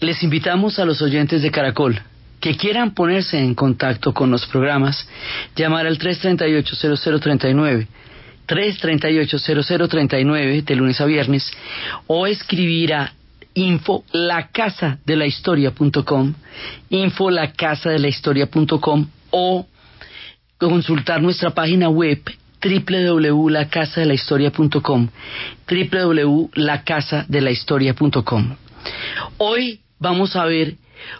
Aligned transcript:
Les 0.00 0.22
invitamos 0.22 0.78
a 0.78 0.84
los 0.84 1.00
oyentes 1.00 1.40
de 1.42 1.50
Caracol 1.50 1.98
que 2.40 2.56
quieran 2.56 2.92
ponerse 2.92 3.38
en 3.38 3.54
contacto 3.54 4.12
con 4.12 4.30
los 4.30 4.44
programas, 4.46 5.08
llamar 5.56 5.86
al 5.86 5.98
338-0039, 5.98 7.86
338-0039 8.46 10.64
de 10.64 10.76
lunes 10.76 11.00
a 11.00 11.06
viernes, 11.06 11.50
o 12.06 12.26
escribir 12.26 12.92
a 12.94 13.14
info 13.54 14.04
la 14.12 14.50
de 15.04 15.16
la 15.16 15.26
historia.com, 15.26 16.34
info 16.90 17.30
la 17.30 17.52
casa 17.52 17.90
de 17.90 17.98
la 17.98 18.08
historia.com 18.08 19.08
o 19.30 19.66
consultar 20.58 21.22
nuestra 21.22 21.50
página 21.50 21.88
web 21.88 22.20
www.lacasadelahistoria.com 22.62 25.08
www.lacasadelahistoria.com 25.68 28.56
Hoy 29.38 29.80
vamos 29.98 30.36
a 30.36 30.44
ver 30.44 30.76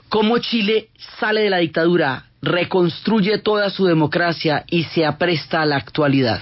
cómo 0.08 0.38
Chile 0.38 0.88
sale 1.18 1.42
de 1.42 1.50
la 1.50 1.58
dictadura, 1.58 2.26
reconstruye 2.42 3.38
toda 3.38 3.70
su 3.70 3.86
democracia 3.86 4.64
y 4.68 4.84
se 4.84 5.04
apresta 5.04 5.62
a 5.62 5.66
la 5.66 5.76
actualidad. 5.76 6.40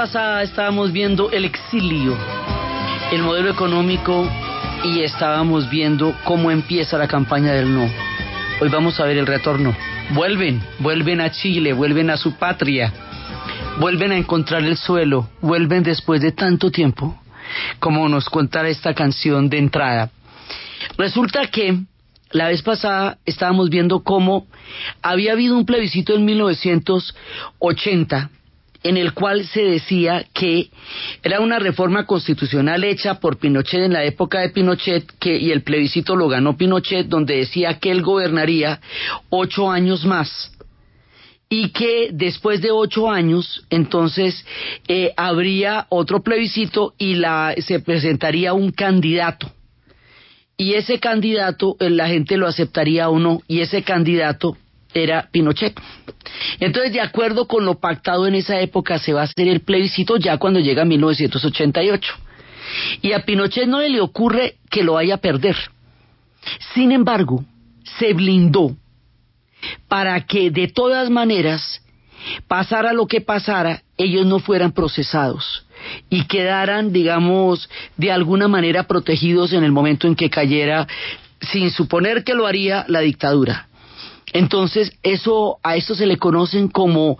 Pasada 0.00 0.42
estábamos 0.42 0.92
viendo 0.92 1.30
el 1.30 1.44
exilio, 1.44 2.16
el 3.12 3.20
modelo 3.20 3.50
económico 3.50 4.26
y 4.82 5.02
estábamos 5.02 5.68
viendo 5.68 6.16
cómo 6.24 6.50
empieza 6.50 6.96
la 6.96 7.06
campaña 7.06 7.52
del 7.52 7.74
no. 7.74 7.86
Hoy 8.62 8.70
vamos 8.70 8.98
a 8.98 9.04
ver 9.04 9.18
el 9.18 9.26
retorno. 9.26 9.76
Vuelven, 10.14 10.62
vuelven 10.78 11.20
a 11.20 11.30
Chile, 11.30 11.74
vuelven 11.74 12.08
a 12.08 12.16
su 12.16 12.32
patria, 12.36 12.90
vuelven 13.78 14.12
a 14.12 14.16
encontrar 14.16 14.62
el 14.62 14.78
suelo, 14.78 15.28
vuelven 15.42 15.82
después 15.82 16.22
de 16.22 16.32
tanto 16.32 16.70
tiempo, 16.70 17.20
como 17.78 18.08
nos 18.08 18.30
cuenta 18.30 18.66
esta 18.66 18.94
canción 18.94 19.50
de 19.50 19.58
entrada. 19.58 20.08
Resulta 20.96 21.46
que 21.48 21.78
la 22.30 22.48
vez 22.48 22.62
pasada 22.62 23.18
estábamos 23.26 23.68
viendo 23.68 24.02
cómo 24.02 24.46
había 25.02 25.32
habido 25.32 25.58
un 25.58 25.66
plebiscito 25.66 26.14
en 26.14 26.24
1980 26.24 28.30
en 28.82 28.96
el 28.96 29.12
cual 29.12 29.46
se 29.46 29.62
decía 29.62 30.24
que 30.32 30.70
era 31.22 31.40
una 31.40 31.58
reforma 31.58 32.06
constitucional 32.06 32.82
hecha 32.84 33.20
por 33.20 33.38
Pinochet 33.38 33.80
en 33.80 33.92
la 33.92 34.04
época 34.04 34.40
de 34.40 34.50
Pinochet 34.50 35.10
que, 35.18 35.36
y 35.36 35.50
el 35.50 35.62
plebiscito 35.62 36.16
lo 36.16 36.28
ganó 36.28 36.56
Pinochet 36.56 37.06
donde 37.06 37.36
decía 37.36 37.78
que 37.78 37.90
él 37.90 38.02
gobernaría 38.02 38.80
ocho 39.28 39.70
años 39.70 40.04
más. 40.04 40.52
Y 41.52 41.70
que 41.70 42.10
después 42.12 42.62
de 42.62 42.70
ocho 42.70 43.10
años 43.10 43.66
entonces 43.70 44.46
eh, 44.86 45.12
habría 45.16 45.86
otro 45.88 46.22
plebiscito 46.22 46.94
y 46.96 47.14
la, 47.14 47.54
se 47.58 47.80
presentaría 47.80 48.52
un 48.52 48.70
candidato. 48.70 49.50
Y 50.56 50.74
ese 50.74 51.00
candidato 51.00 51.76
eh, 51.80 51.90
la 51.90 52.06
gente 52.06 52.36
lo 52.36 52.46
aceptaría 52.46 53.08
o 53.08 53.18
no 53.18 53.42
y 53.48 53.60
ese 53.60 53.82
candidato 53.82 54.56
era 54.94 55.28
Pinochet. 55.30 55.78
Entonces, 56.58 56.92
de 56.92 57.00
acuerdo 57.00 57.46
con 57.46 57.64
lo 57.64 57.78
pactado 57.78 58.26
en 58.26 58.34
esa 58.34 58.60
época, 58.60 58.98
se 58.98 59.12
va 59.12 59.22
a 59.22 59.24
hacer 59.24 59.48
el 59.48 59.60
plebiscito 59.60 60.16
ya 60.16 60.38
cuando 60.38 60.60
llega 60.60 60.84
1988. 60.84 62.14
Y 63.02 63.12
a 63.12 63.24
Pinochet 63.24 63.66
no 63.66 63.80
le 63.80 64.00
ocurre 64.00 64.56
que 64.70 64.84
lo 64.84 64.94
vaya 64.94 65.14
a 65.14 65.18
perder. 65.18 65.56
Sin 66.74 66.92
embargo, 66.92 67.44
se 67.98 68.12
blindó 68.12 68.76
para 69.88 70.20
que 70.26 70.50
de 70.50 70.68
todas 70.68 71.10
maneras, 71.10 71.82
pasara 72.48 72.92
lo 72.92 73.06
que 73.06 73.20
pasara, 73.20 73.82
ellos 73.96 74.26
no 74.26 74.38
fueran 74.38 74.72
procesados 74.72 75.66
y 76.08 76.24
quedaran, 76.24 76.92
digamos, 76.92 77.68
de 77.96 78.12
alguna 78.12 78.48
manera 78.48 78.84
protegidos 78.84 79.52
en 79.52 79.64
el 79.64 79.72
momento 79.72 80.06
en 80.06 80.14
que 80.14 80.30
cayera, 80.30 80.86
sin 81.40 81.70
suponer 81.70 82.24
que 82.24 82.34
lo 82.34 82.46
haría 82.46 82.84
la 82.88 83.00
dictadura. 83.00 83.69
Entonces, 84.32 84.92
eso, 85.02 85.58
a 85.62 85.76
esto 85.76 85.94
se 85.94 86.06
le 86.06 86.16
conocen 86.16 86.68
como 86.68 87.18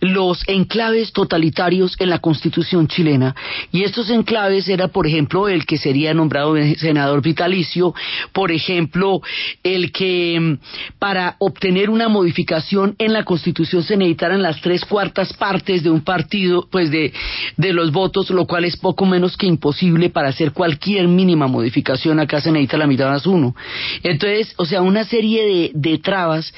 los 0.00 0.42
enclaves 0.46 1.12
totalitarios 1.12 1.96
en 1.98 2.10
la 2.10 2.18
constitución 2.18 2.86
chilena. 2.88 3.34
Y 3.72 3.84
estos 3.84 4.10
enclaves 4.10 4.68
era, 4.68 4.88
por 4.88 5.06
ejemplo, 5.06 5.48
el 5.48 5.64
que 5.66 5.78
sería 5.78 6.14
nombrado 6.14 6.54
senador 6.76 7.22
vitalicio, 7.22 7.94
por 8.32 8.52
ejemplo, 8.52 9.20
el 9.62 9.92
que 9.92 10.38
mm, 10.38 10.98
para 10.98 11.36
obtener 11.38 11.90
una 11.90 12.08
modificación 12.08 12.94
en 12.98 13.12
la 13.12 13.24
constitución 13.24 13.82
se 13.82 13.96
necesitaran 13.96 14.42
las 14.42 14.60
tres 14.60 14.84
cuartas 14.84 15.32
partes 15.32 15.82
de 15.82 15.90
un 15.90 16.02
partido, 16.02 16.68
pues 16.70 16.90
de, 16.90 17.12
de 17.56 17.72
los 17.72 17.92
votos, 17.92 18.30
lo 18.30 18.46
cual 18.46 18.64
es 18.64 18.76
poco 18.76 19.06
menos 19.06 19.36
que 19.36 19.46
imposible 19.46 20.10
para 20.10 20.28
hacer 20.28 20.52
cualquier 20.52 21.08
mínima 21.08 21.46
modificación. 21.46 22.20
Acá 22.20 22.40
se 22.40 22.52
necesita 22.52 22.76
la 22.76 22.86
mitad 22.86 23.08
más 23.08 23.26
uno. 23.26 23.54
Entonces, 24.02 24.52
o 24.56 24.64
sea, 24.64 24.82
una 24.82 25.04
serie 25.04 25.44
de, 25.44 25.70
de 25.74 25.98
trabas 25.98 26.49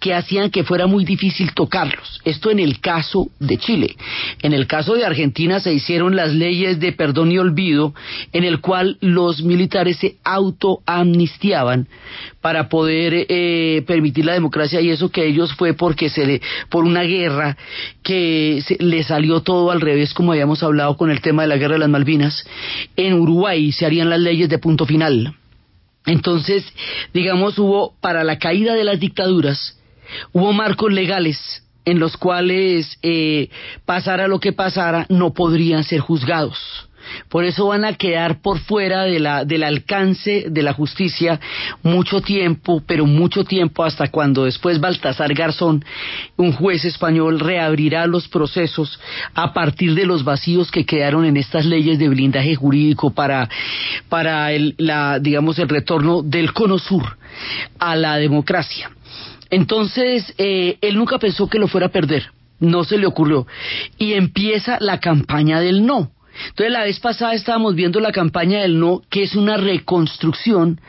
que 0.00 0.14
hacían 0.14 0.50
que 0.50 0.64
fuera 0.64 0.86
muy 0.86 1.04
difícil 1.04 1.52
tocarlos. 1.54 2.20
Esto 2.24 2.50
en 2.50 2.58
el 2.58 2.80
caso 2.80 3.28
de 3.38 3.56
Chile. 3.58 3.96
En 4.42 4.52
el 4.52 4.66
caso 4.66 4.94
de 4.94 5.04
Argentina 5.04 5.60
se 5.60 5.72
hicieron 5.72 6.16
las 6.16 6.32
leyes 6.34 6.80
de 6.80 6.92
perdón 6.92 7.32
y 7.32 7.38
olvido, 7.38 7.94
en 8.32 8.44
el 8.44 8.60
cual 8.60 8.98
los 9.00 9.42
militares 9.42 9.98
se 9.98 10.16
autoamnistiaban 10.24 11.88
para 12.40 12.68
poder 12.68 13.26
eh, 13.28 13.82
permitir 13.86 14.24
la 14.24 14.34
democracia 14.34 14.80
y 14.80 14.90
eso 14.90 15.10
que 15.10 15.26
ellos 15.26 15.54
fue 15.54 15.74
porque 15.74 16.08
se 16.08 16.26
le, 16.26 16.42
por 16.68 16.84
una 16.84 17.02
guerra 17.02 17.56
que 18.02 18.62
se, 18.66 18.76
le 18.82 19.02
salió 19.02 19.40
todo 19.40 19.70
al 19.70 19.80
revés 19.80 20.14
como 20.14 20.32
habíamos 20.32 20.62
hablado 20.62 20.96
con 20.96 21.10
el 21.10 21.20
tema 21.20 21.42
de 21.42 21.48
la 21.48 21.56
guerra 21.56 21.74
de 21.74 21.80
las 21.80 21.88
Malvinas 21.88 22.46
en 22.96 23.14
Uruguay 23.14 23.72
se 23.72 23.86
harían 23.86 24.10
las 24.10 24.20
leyes 24.20 24.48
de 24.48 24.58
punto 24.58 24.86
final 24.86 25.34
entonces, 26.08 26.64
digamos, 27.12 27.58
hubo, 27.58 27.94
para 28.00 28.24
la 28.24 28.38
caída 28.38 28.74
de 28.74 28.84
las 28.84 28.98
dictaduras, 28.98 29.78
hubo 30.32 30.52
marcos 30.52 30.92
legales 30.92 31.62
en 31.84 31.98
los 31.98 32.16
cuales, 32.16 32.98
eh, 33.02 33.48
pasara 33.86 34.28
lo 34.28 34.40
que 34.40 34.52
pasara, 34.52 35.06
no 35.08 35.32
podrían 35.32 35.84
ser 35.84 36.00
juzgados. 36.00 36.87
Por 37.28 37.44
eso 37.44 37.66
van 37.66 37.84
a 37.84 37.94
quedar 37.94 38.40
por 38.40 38.58
fuera 38.58 39.04
de 39.04 39.20
la, 39.20 39.44
del 39.44 39.62
alcance 39.62 40.46
de 40.48 40.62
la 40.62 40.72
justicia 40.72 41.40
mucho 41.82 42.20
tiempo, 42.20 42.82
pero 42.86 43.06
mucho 43.06 43.44
tiempo 43.44 43.84
hasta 43.84 44.08
cuando 44.08 44.44
después 44.44 44.80
Baltasar 44.80 45.34
Garzón, 45.34 45.84
un 46.36 46.52
juez 46.52 46.84
español, 46.84 47.40
reabrirá 47.40 48.06
los 48.06 48.28
procesos 48.28 48.98
a 49.34 49.52
partir 49.52 49.94
de 49.94 50.06
los 50.06 50.24
vacíos 50.24 50.70
que 50.70 50.84
quedaron 50.84 51.24
en 51.24 51.36
estas 51.36 51.64
leyes 51.64 51.98
de 51.98 52.08
blindaje 52.08 52.54
jurídico 52.54 53.10
para, 53.10 53.48
el, 54.52 54.74
la, 54.78 55.18
digamos, 55.18 55.58
el 55.58 55.68
retorno 55.68 56.22
del 56.22 56.52
cono 56.52 56.78
sur 56.78 57.16
a 57.78 57.96
la 57.96 58.16
democracia. 58.16 58.90
Entonces, 59.50 60.34
eh, 60.38 60.78
él 60.80 60.96
nunca 60.96 61.18
pensó 61.18 61.48
que 61.48 61.58
lo 61.58 61.68
fuera 61.68 61.86
a 61.86 61.90
perder, 61.90 62.30
no 62.60 62.84
se 62.84 62.98
le 62.98 63.06
ocurrió. 63.06 63.46
Y 63.98 64.14
empieza 64.14 64.78
la 64.80 65.00
campaña 65.00 65.60
del 65.60 65.86
no. 65.86 66.10
Entonces 66.48 66.72
la 66.72 66.84
vez 66.84 67.00
pasada 67.00 67.34
estábamos 67.34 67.74
viendo 67.74 68.00
la 68.00 68.12
campaña 68.12 68.62
del 68.62 68.78
no, 68.78 69.02
que 69.10 69.22
es 69.22 69.34
una 69.34 69.56
reconstrucción 69.56 70.80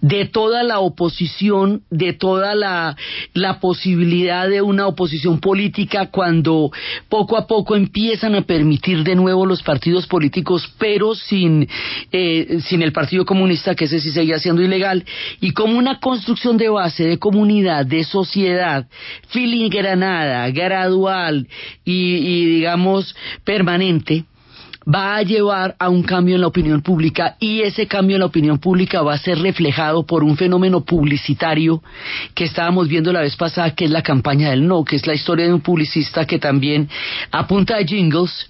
de 0.00 0.26
toda 0.26 0.62
la 0.62 0.80
oposición, 0.80 1.82
de 1.90 2.12
toda 2.12 2.54
la, 2.54 2.96
posibilidad 3.60 4.48
de 4.48 4.62
una 4.62 4.86
oposición 4.86 5.38
política 5.38 6.10
cuando 6.10 6.70
poco 7.08 7.36
a 7.36 7.46
poco 7.46 7.76
empiezan 7.76 8.34
a 8.34 8.42
permitir 8.42 9.04
de 9.04 9.14
nuevo 9.14 9.46
los 9.46 9.62
partidos 9.62 10.06
políticos, 10.06 10.72
pero 10.78 11.14
sin, 11.14 11.68
eh, 12.12 12.58
sin 12.66 12.82
el 12.82 12.92
Partido 12.92 13.24
Comunista, 13.24 13.74
que 13.74 13.84
ese 13.84 14.00
sí 14.00 14.10
seguía 14.10 14.38
siendo 14.38 14.62
ilegal, 14.62 15.04
y 15.40 15.52
como 15.52 15.78
una 15.78 16.00
construcción 16.00 16.56
de 16.56 16.68
base, 16.68 17.04
de 17.04 17.18
comunidad, 17.18 17.86
de 17.86 18.04
sociedad, 18.04 18.86
filigranada, 19.28 20.50
gradual 20.50 21.48
y, 21.84 22.16
y 22.16 22.44
digamos 22.46 23.14
permanente, 23.44 24.24
va 24.92 25.16
a 25.16 25.22
llevar 25.22 25.76
a 25.78 25.88
un 25.88 26.02
cambio 26.02 26.34
en 26.34 26.40
la 26.40 26.46
opinión 26.46 26.82
pública 26.82 27.36
y 27.40 27.62
ese 27.62 27.86
cambio 27.86 28.16
en 28.16 28.20
la 28.20 28.26
opinión 28.26 28.58
pública 28.58 29.02
va 29.02 29.14
a 29.14 29.18
ser 29.18 29.38
reflejado 29.38 30.04
por 30.04 30.22
un 30.22 30.36
fenómeno 30.36 30.84
publicitario 30.84 31.82
que 32.34 32.44
estábamos 32.44 32.88
viendo 32.88 33.12
la 33.12 33.20
vez 33.20 33.36
pasada, 33.36 33.74
que 33.74 33.86
es 33.86 33.90
la 33.90 34.02
campaña 34.02 34.50
del 34.50 34.66
no, 34.66 34.84
que 34.84 34.96
es 34.96 35.06
la 35.06 35.14
historia 35.14 35.46
de 35.46 35.54
un 35.54 35.60
publicista 35.60 36.26
que 36.26 36.38
también 36.38 36.88
a 37.30 37.46
de 37.46 37.84
jingles 37.86 38.48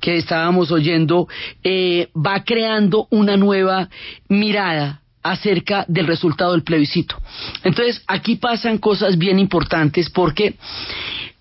que 0.00 0.16
estábamos 0.16 0.70
oyendo, 0.72 1.28
eh, 1.62 2.08
va 2.16 2.42
creando 2.44 3.06
una 3.10 3.36
nueva 3.36 3.88
mirada 4.28 5.02
acerca 5.22 5.84
del 5.88 6.06
resultado 6.06 6.52
del 6.52 6.62
plebiscito. 6.62 7.16
Entonces, 7.62 8.02
aquí 8.06 8.36
pasan 8.36 8.78
cosas 8.78 9.18
bien 9.18 9.38
importantes 9.38 10.08
porque 10.10 10.54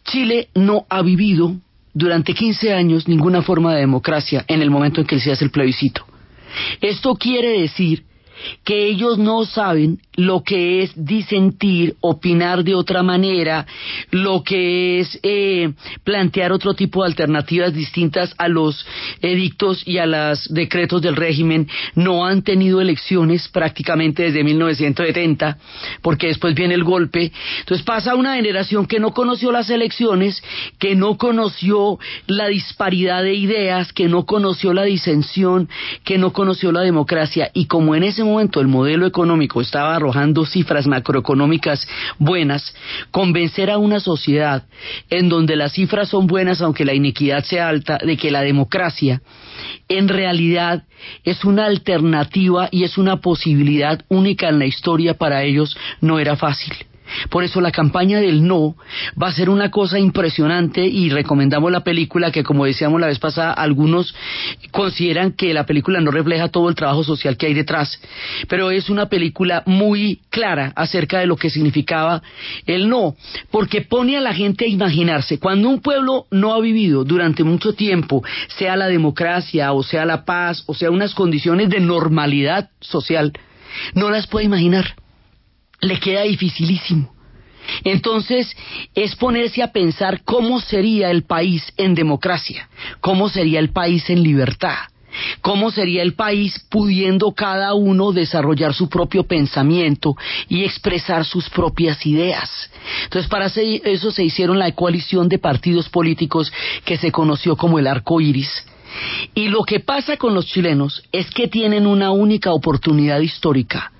Chile 0.04 0.50
no 0.54 0.86
ha 0.90 1.02
vivido 1.02 1.56
durante 1.96 2.34
15 2.34 2.74
años 2.74 3.08
ninguna 3.08 3.42
forma 3.42 3.74
de 3.74 3.80
democracia 3.80 4.46
en 4.48 4.62
el 4.62 4.70
momento 4.70 5.02
en 5.02 5.08
que 5.08 5.20
se 5.20 5.32
hace 5.32 5.46
el 5.46 5.52
plebiscito. 5.52 6.06
Esto 6.82 7.16
quiere 7.16 7.62
decir 7.62 8.04
que 8.64 8.88
ellos 8.88 9.18
no 9.18 9.46
saben 9.46 10.00
lo 10.16 10.44
que 10.44 10.82
es 10.82 10.92
disentir, 10.96 11.96
opinar 12.02 12.64
de 12.64 12.76
otra 12.76 13.04
manera, 13.04 13.66
lo 14.12 14.44
que 14.44 15.00
es 15.00 15.20
eh, 15.24 15.74
plantear 16.04 16.52
otro 16.52 16.74
tipo 16.74 17.02
de 17.02 17.10
alternativas 17.10 17.74
distintas 17.74 18.34
a 18.38 18.48
los 18.48 18.86
edictos 19.22 19.84
y 19.86 19.98
a 19.98 20.06
los 20.06 20.48
decretos 20.54 21.02
del 21.02 21.16
régimen. 21.16 21.68
No 21.96 22.26
han 22.26 22.44
tenido 22.44 22.82
elecciones 22.82 23.48
prácticamente 23.50 24.24
desde 24.24 24.44
1970, 24.44 25.58
porque 26.02 26.28
después 26.28 26.56
viene 26.56 26.74
el 26.74 26.84
golpe. 26.84 27.32
Entonces 27.60 27.86
pasa 27.86 28.16
una 28.16 28.36
generación 28.36 28.86
que 28.86 29.00
no 29.00 29.14
conoció 29.14 29.52
las 29.52 29.70
elecciones, 29.70 30.42
que 30.80 30.96
no 30.96 31.18
conoció 31.18 32.00
la 32.28 32.48
disparidad 32.48 33.24
de 33.24 33.34
ideas, 33.34 33.92
que 33.94 34.08
no 34.08 34.26
conoció 34.26 34.74
la 34.74 34.84
disensión, 34.84 35.70
que 36.04 36.18
no 36.18 36.32
conoció 36.32 36.72
la 36.72 36.82
democracia, 36.82 37.52
y 37.54 37.66
como 37.66 37.96
en 37.96 38.04
ese 38.04 38.24
momento 38.24 38.35
el 38.40 38.68
modelo 38.68 39.06
económico 39.06 39.62
estaba 39.62 39.96
arrojando 39.96 40.46
cifras 40.46 40.88
macroeconómicas 40.88 41.88
buenas, 42.20 42.76
convencer 43.12 43.70
a 43.72 43.78
una 43.78 44.00
sociedad 44.00 44.64
en 45.10 45.30
donde 45.30 45.56
las 45.56 45.74
cifras 45.74 46.10
son 46.10 46.28
buenas 46.28 46.62
aunque 46.62 46.86
la 46.86 46.94
iniquidad 46.94 47.44
sea 47.44 47.70
alta, 47.70 47.98
de 47.98 48.18
que 48.18 48.32
la 48.32 48.42
democracia 48.42 49.22
en 49.88 50.08
realidad 50.08 50.84
es 51.24 51.46
una 51.46 51.66
alternativa 51.66 52.68
y 52.72 52.84
es 52.84 52.98
una 52.98 53.18
posibilidad 53.18 54.04
única 54.10 54.50
en 54.50 54.60
la 54.60 54.66
historia 54.66 55.14
para 55.16 55.44
ellos, 55.44 55.78
no 56.02 56.20
era 56.20 56.36
fácil. 56.36 56.74
Por 57.30 57.44
eso 57.44 57.62
la 57.62 57.72
campaña 57.72 58.20
del 58.20 58.46
no 58.46 58.76
va 59.22 59.28
a 59.28 59.34
ser 59.34 59.50
una 59.50 59.72
cosa 59.72 60.00
impresionante 60.00 60.86
y 60.86 61.10
recomendamos 61.10 61.72
la 61.72 61.84
película 61.84 62.32
que 62.32 62.44
como 62.44 62.66
decíamos 62.66 63.00
la 63.00 63.08
vez 63.08 63.20
pasada, 63.20 63.54
algunos 63.54 64.16
consideran 64.72 65.34
que 65.34 65.54
la 65.54 65.66
película 65.66 66.02
no 66.02 66.12
refleja 66.12 66.50
todo 66.50 66.70
el 66.70 66.76
trabajo 66.76 67.04
social 67.04 67.38
que 67.38 67.48
hay 67.48 67.54
detrás, 67.54 68.00
pero 68.48 68.72
es 68.72 68.90
una 68.90 69.08
película 69.08 69.64
muy 69.66 70.22
clara 70.30 70.74
acerca 70.76 71.20
de 71.20 71.28
lo 71.28 71.36
que 71.36 71.50
significaba 71.50 72.22
el 72.66 72.90
no, 72.90 73.16
porque 73.52 73.82
pone 73.82 74.18
a 74.18 74.22
la 74.22 74.34
gente 74.34 74.66
a 74.66 74.70
imaginarse, 74.70 75.40
cuando 75.40 75.70
un 75.70 75.82
pueblo 75.82 76.26
no 76.32 76.54
ha 76.54 76.62
vivido 76.62 77.04
durante 77.04 77.44
mucho 77.44 77.74
tiempo, 77.74 78.24
sea 78.58 78.76
la 78.76 78.88
democracia 78.88 79.72
o 79.74 79.84
sea 79.84 80.06
la 80.06 80.26
paz 80.26 80.64
o 80.68 80.74
sea 80.74 80.92
unas 80.92 81.14
condiciones 81.14 81.70
de 81.70 81.80
normalidad 81.80 82.70
social, 82.80 83.34
no 83.94 84.10
las 84.10 84.28
puede 84.28 84.46
imaginar 84.46 84.96
le 85.82 86.00
queda 86.00 86.24
dificilísimo. 86.24 87.14
Entonces, 87.84 88.56
es 88.94 89.16
ponerse 89.16 89.64
a 89.64 89.72
pensar 89.72 90.22
cómo 90.24 90.62
sería 90.62 91.10
el 91.10 91.24
país 91.24 91.64
en 91.78 91.96
democracia, 91.96 92.70
cómo 93.02 93.30
sería 93.30 93.60
el 93.60 93.72
país 93.72 94.10
en 94.10 94.22
libertad, 94.22 94.78
cómo 95.42 95.72
sería 95.72 96.04
el 96.04 96.14
país 96.14 96.60
pudiendo 96.70 97.34
cada 97.34 97.74
uno 97.74 98.12
desarrollar 98.12 98.74
su 98.74 98.90
propio 98.90 99.24
pensamiento 99.24 100.16
y 100.48 100.64
expresar 100.64 101.26
sus 101.26 101.50
propias 101.50 102.06
ideas. 102.06 102.70
Entonces, 103.04 103.30
para 103.30 103.48
eso 103.48 104.12
se 104.12 104.24
hicieron 104.24 104.60
la 104.60 104.72
coalición 104.74 105.30
de 105.30 105.40
partidos 105.40 105.90
políticos 105.90 106.52
que 106.84 106.98
se 106.98 107.12
conoció 107.12 107.56
como 107.56 107.80
el 107.80 107.88
arco 107.88 108.22
iris. 108.22 108.64
Y 109.34 109.50
lo 109.50 109.64
que 109.64 109.82
pasa 109.82 110.16
con 110.18 110.34
los 110.34 110.46
chilenos 110.46 111.04
es 111.12 111.30
que 111.32 111.48
tienen 111.48 111.86
una 111.86 112.12
única 112.12 112.52
oportunidad 112.52 113.20
histórica, 113.20 113.92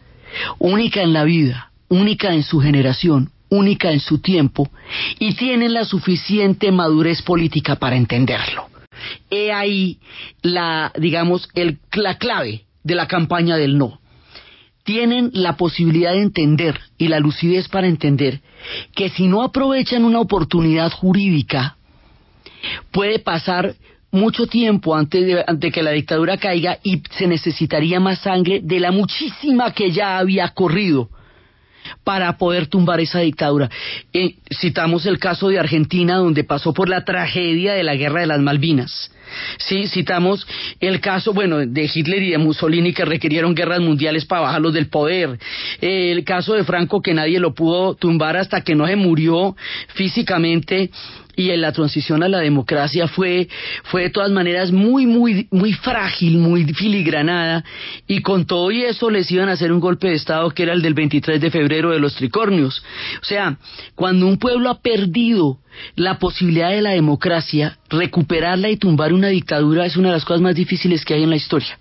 única 0.60 1.02
en 1.02 1.14
la 1.14 1.24
vida, 1.24 1.72
única 1.88 2.34
en 2.34 2.44
su 2.44 2.60
generación, 2.60 3.32
única 3.50 3.92
en 3.92 4.00
su 4.00 4.20
tiempo, 4.20 4.70
y 5.20 5.36
tienen 5.36 5.74
la 5.74 5.86
suficiente 5.86 6.72
madurez 6.72 7.22
política 7.22 7.76
para 7.76 7.96
entenderlo. 7.96 8.68
He 9.30 9.52
ahí 9.52 10.00
la, 10.42 10.92
digamos, 10.98 11.50
el, 11.54 11.80
la 11.94 12.18
clave 12.18 12.66
de 12.84 12.96
la 12.96 13.08
campaña 13.08 13.58
del 13.58 13.78
no. 13.78 14.00
Tienen 14.84 15.32
la 15.34 15.58
posibilidad 15.58 16.12
de 16.12 16.22
entender 16.22 16.80
y 16.98 17.08
la 17.08 17.20
lucidez 17.20 17.68
para 17.68 17.88
entender 17.88 18.42
que 18.94 19.10
si 19.10 19.28
no 19.28 19.42
aprovechan 19.42 20.06
una 20.06 20.20
oportunidad 20.20 20.92
jurídica, 20.92 21.76
puede 22.92 23.20
pasar 23.20 23.76
mucho 24.16 24.48
tiempo 24.48 24.96
antes 24.96 25.26
de, 25.26 25.72
que 25.72 25.84
la 25.84 25.92
dictadura 25.92 26.38
caiga 26.38 26.80
y 26.84 27.02
se 27.12 27.28
necesitaría 27.28 28.00
más 28.00 28.20
sangre 28.20 28.62
de 28.64 28.80
la 28.80 28.92
muchísima 28.92 29.72
que 29.74 29.92
ya 29.92 30.18
había 30.18 30.50
corrido 30.50 31.10
para 32.04 32.38
poder 32.38 32.68
tumbar 32.68 33.00
esa 33.00 33.20
dictadura. 33.20 33.70
Eh, 34.14 34.36
citamos 34.60 35.06
el 35.06 35.20
caso 35.20 35.50
de 35.50 35.60
Argentina, 35.60 36.18
donde 36.18 36.44
pasó 36.44 36.74
por 36.74 36.90
la 36.90 37.06
tragedia 37.06 37.74
de 37.74 37.84
la 37.84 37.96
guerra 37.96 38.22
de 38.22 38.28
las 38.28 38.40
Malvinas. 38.40 39.12
Sí, 39.58 39.88
citamos 39.88 40.48
el 40.80 41.00
caso, 41.02 41.34
bueno, 41.34 41.58
de 41.58 41.90
Hitler 41.94 42.24
y 42.24 42.32
de 42.32 42.38
Mussolini 42.38 42.94
que 42.94 43.06
requirieron 43.06 43.56
guerras 43.56 43.80
mundiales 43.80 44.26
para 44.26 44.44
bajarlos 44.44 44.74
del 44.74 44.88
poder. 44.88 45.40
Eh, 45.82 46.12
el 46.12 46.24
caso 46.24 46.54
de 46.54 46.64
Franco 46.64 47.02
que 47.02 47.14
nadie 47.14 47.40
lo 47.40 47.54
pudo 47.54 47.96
tumbar 47.96 48.38
hasta 48.38 48.62
que 48.62 48.76
no 48.76 48.88
se 48.88 48.96
murió 48.96 49.56
físicamente 49.96 50.92
y 51.36 51.50
en 51.52 51.62
la 51.62 51.72
transición 51.72 52.24
a 52.24 52.30
la 52.30 52.40
democracia 52.40 53.08
fue, 53.08 53.48
fue 53.84 54.04
de 54.04 54.10
todas 54.10 54.32
maneras 54.32 54.72
muy, 54.72 55.06
muy, 55.06 55.48
muy 55.52 55.74
frágil, 55.74 56.38
muy 56.38 56.66
filigranada, 56.74 57.64
y 58.08 58.22
con 58.22 58.46
todo 58.46 58.72
y 58.72 58.84
eso 58.84 59.10
les 59.10 59.30
iban 59.32 59.50
a 59.50 59.54
hacer 59.54 59.72
un 59.72 59.80
golpe 59.80 60.08
de 60.08 60.16
Estado 60.16 60.50
que 60.52 60.64
era 60.64 60.74
el 60.74 60.82
del 60.82 60.94
23 60.94 61.40
de 61.40 61.52
febrero 61.52 61.92
de 61.92 62.00
los 62.00 62.16
tricornios. 62.16 62.84
O 63.22 63.26
sea, 63.26 63.58
cuando 63.96 64.28
un 64.28 64.38
pueblo 64.38 64.70
ha 64.70 64.82
perdido 64.82 65.60
la 65.96 66.20
posibilidad 66.20 66.72
de 66.72 66.82
la 66.82 66.92
democracia, 66.92 67.78
recuperarla 67.90 68.70
y 68.70 68.78
tumbar 68.78 69.14
una 69.14 69.28
dictadura 69.28 69.86
es 69.86 69.98
una 69.98 70.10
de 70.10 70.16
las 70.16 70.26
cosas 70.26 70.42
más 70.42 70.56
difíciles 70.56 71.04
que 71.04 71.14
hay 71.14 71.24
en 71.24 71.30
la 71.30 71.36
historia. 71.36 71.78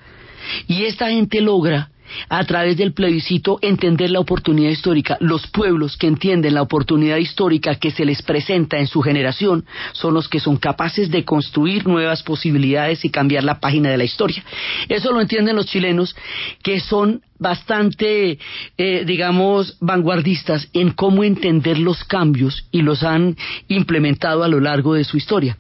Y 0.67 0.85
esta 0.85 1.09
gente 1.09 1.41
logra 1.41 1.91
a 2.29 2.45
través 2.45 2.77
del 2.77 2.93
plebiscito 2.93 3.59
entender 3.63 4.11
la 4.11 4.21
oportunidad 4.21 4.71
histórica. 4.71 5.17
Los 5.21 5.47
pueblos 5.47 5.97
que 5.97 6.07
entienden 6.07 6.55
la 6.55 6.63
oportunidad 6.63 7.17
histórica 7.17 7.77
que 7.77 7.91
se 7.91 8.05
les 8.05 8.23
presenta 8.23 8.79
en 8.79 8.87
su 8.87 9.03
generación 9.03 9.65
son 9.93 10.15
los 10.15 10.29
que 10.29 10.41
son 10.41 10.57
capaces 10.57 11.11
de 11.11 11.25
construir 11.25 11.87
nuevas 11.87 12.23
posibilidades 12.23 13.05
y 13.05 13.11
cambiar 13.11 13.45
la 13.45 13.61
página 13.61 13.91
de 13.91 13.99
la 13.99 14.05
historia. 14.05 14.43
Eso 14.89 15.13
lo 15.13 15.21
entienden 15.21 15.57
los 15.57 15.67
chilenos 15.67 16.15
que 16.63 16.81
son 16.81 17.23
bastante, 17.39 18.39
eh, 18.79 19.05
digamos, 19.05 19.77
vanguardistas 19.81 20.69
en 20.73 20.91
cómo 20.91 21.25
entender 21.25 21.79
los 21.79 22.05
cambios 22.05 22.67
y 22.71 22.83
los 22.83 23.03
han 23.03 23.37
implementado 23.69 24.45
a 24.45 24.49
lo 24.49 24.61
largo 24.61 24.95
de 24.95 25.05
su 25.05 25.17
historia. 25.17 25.59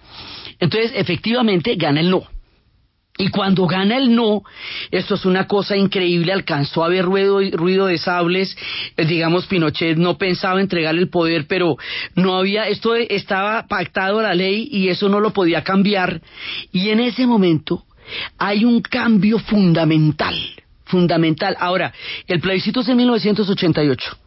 Entonces, 0.60 0.92
efectivamente, 0.94 1.74
gana 1.76 2.00
el 2.00 2.10
no 2.10 2.33
Y 3.16 3.28
cuando 3.28 3.66
gana 3.68 3.96
el 3.96 4.12
no, 4.12 4.42
esto 4.90 5.14
es 5.14 5.24
una 5.24 5.46
cosa 5.46 5.76
increíble, 5.76 6.32
alcanzó 6.32 6.82
a 6.82 6.86
haber 6.86 7.04
ruido, 7.04 7.40
ruido 7.52 7.86
de 7.86 7.96
sables, 7.96 8.56
eh, 8.96 9.04
digamos 9.04 9.46
Pinochet 9.46 9.96
no 9.96 10.18
pensaba 10.18 10.60
entregarle 10.60 11.02
el 11.02 11.10
poder, 11.10 11.46
pero 11.46 11.76
no 12.16 12.36
había, 12.36 12.66
esto 12.66 12.96
estaba 12.96 13.68
pactado 13.68 14.18
a 14.18 14.24
la 14.24 14.34
ley 14.34 14.68
y 14.68 14.88
eso 14.88 15.08
no 15.08 15.20
lo 15.20 15.32
podía 15.32 15.62
cambiar. 15.62 16.22
Y 16.72 16.88
en 16.90 16.98
ese 16.98 17.24
momento 17.24 17.84
hay 18.36 18.64
un 18.64 18.82
cambio 18.82 19.38
fundamental, 19.38 20.34
fundamental. 20.84 21.56
Ahora, 21.60 21.92
el 22.26 22.40
plebiscito 22.40 22.80
es 22.80 22.88
en 22.88 22.96
1988 22.96 24.18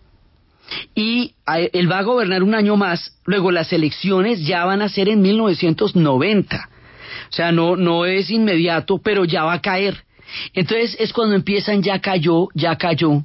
y 0.96 1.34
él 1.74 1.91
va 1.91 2.00
a 2.00 2.03
gobernar 2.03 2.41
un 2.41 2.56
año 2.56 2.77
más, 2.77 3.17
luego 3.25 3.51
las 3.51 3.74
elecciones 3.74 4.46
ya 4.46 4.63
van 4.63 4.82
a 4.82 4.88
ser 4.88 5.10
en 5.10 5.22
1990. 5.22 6.70
O 7.30 7.34
sea, 7.34 7.52
no, 7.52 7.76
no 7.76 8.06
es 8.06 8.30
inmediato, 8.30 9.00
pero 9.00 9.26
ya 9.26 9.44
va 9.44 9.54
a 9.54 9.62
caer. 9.62 10.08
Entonces 10.54 10.96
es 11.00 11.14
cuando 11.14 11.36
empiezan 11.36 11.82
ya 11.82 12.00
cayó, 12.00 12.48
ya 12.54 12.76
cayó, 12.76 13.24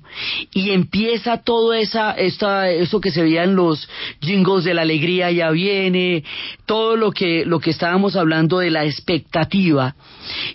y 0.53 0.71
empieza 0.71 1.43
todo 1.43 1.75
esa, 1.75 2.13
esta, 2.13 2.71
eso 2.71 3.01
que 3.01 3.11
se 3.11 3.23
veía 3.23 3.45
en 3.45 3.57
los 3.57 3.89
jingles 4.21 4.65
de 4.65 4.75
la 4.75 4.83
alegría 4.83 5.31
ya 5.31 5.51
viene, 5.51 6.25
todo 6.67 6.97
lo 6.97 7.11
que, 7.11 7.45
lo 7.45 7.59
que 7.59 7.71
estábamos 7.71 8.17
hablando 8.17 8.59
de 8.59 8.71
la 8.71 8.85
expectativa, 8.85 9.97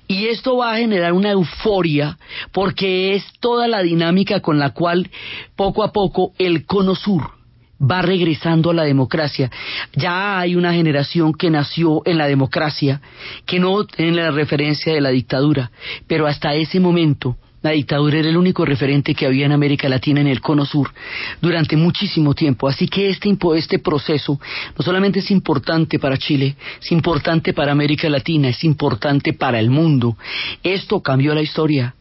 y 0.07 0.27
esto 0.27 0.57
va 0.57 0.73
a 0.73 0.77
generar 0.77 1.13
una 1.13 1.31
euforia 1.31 2.17
porque 2.53 3.15
es 3.15 3.25
toda 3.39 3.67
la 3.67 3.81
dinámica 3.81 4.39
con 4.39 4.57
la 4.57 4.69
cual 4.69 5.09
poco 5.55 5.83
a 5.83 5.91
poco 5.91 6.31
el 6.37 6.65
cono 6.65 6.95
sur 6.95 7.36
va 7.81 8.01
regresando 8.01 8.71
a 8.71 8.73
la 8.73 8.83
democracia. 8.83 9.51
Ya 9.93 10.39
hay 10.39 10.55
una 10.55 10.73
generación 10.73 11.33
que 11.33 11.49
nació 11.49 12.01
en 12.05 12.17
la 12.17 12.27
democracia, 12.27 13.01
que 13.45 13.59
no 13.59 13.85
tiene 13.85 14.13
la 14.13 14.31
referencia 14.31 14.93
de 14.93 15.01
la 15.01 15.09
dictadura, 15.09 15.71
pero 16.07 16.27
hasta 16.27 16.53
ese 16.53 16.79
momento 16.79 17.37
la 17.61 17.71
dictadura 17.71 18.19
era 18.19 18.29
el 18.29 18.37
único 18.37 18.65
referente 18.65 19.15
que 19.15 19.25
había 19.25 19.45
en 19.45 19.51
América 19.51 19.89
Latina 19.89 20.21
en 20.21 20.27
el 20.27 20.41
cono 20.41 20.65
sur 20.65 20.93
durante 21.41 21.75
muchísimo 21.75 22.33
tiempo. 22.33 22.67
Así 22.67 22.87
que 22.87 23.09
este, 23.09 23.35
este 23.55 23.79
proceso 23.79 24.39
no 24.77 24.85
solamente 24.85 25.19
es 25.19 25.31
importante 25.31 25.97
para 25.97 26.17
Chile, 26.17 26.55
es 26.79 26.91
importante 26.91 27.53
para 27.53 27.71
América 27.71 28.09
Latina, 28.09 28.49
es 28.49 28.63
importante 28.63 29.33
para 29.33 29.59
el 29.59 29.69
mundo. 29.69 30.17
Esto 30.63 31.01
cambió 31.01 31.33
la 31.33 31.41
historia. 31.41 31.95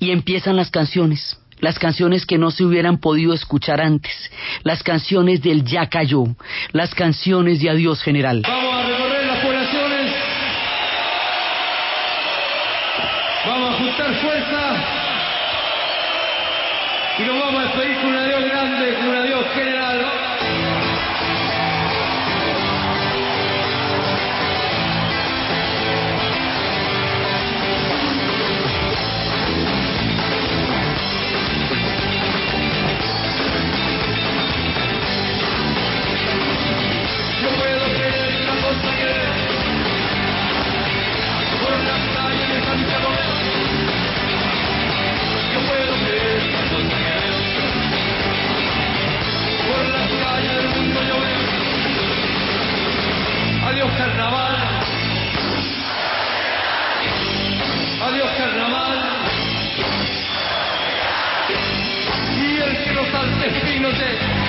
Y 0.00 0.10
empiezan 0.10 0.56
las 0.56 0.70
canciones 0.70 1.38
las 1.60 1.78
canciones 1.78 2.26
que 2.26 2.38
no 2.38 2.50
se 2.50 2.64
hubieran 2.64 2.98
podido 2.98 3.32
escuchar 3.34 3.80
antes, 3.80 4.12
las 4.62 4.82
canciones 4.82 5.42
del 5.42 5.64
ya 5.64 5.88
cayó, 5.88 6.24
las 6.72 6.94
canciones 6.94 7.60
de 7.60 7.70
adiós 7.70 8.02
general. 8.02 8.42
No 63.50 64.47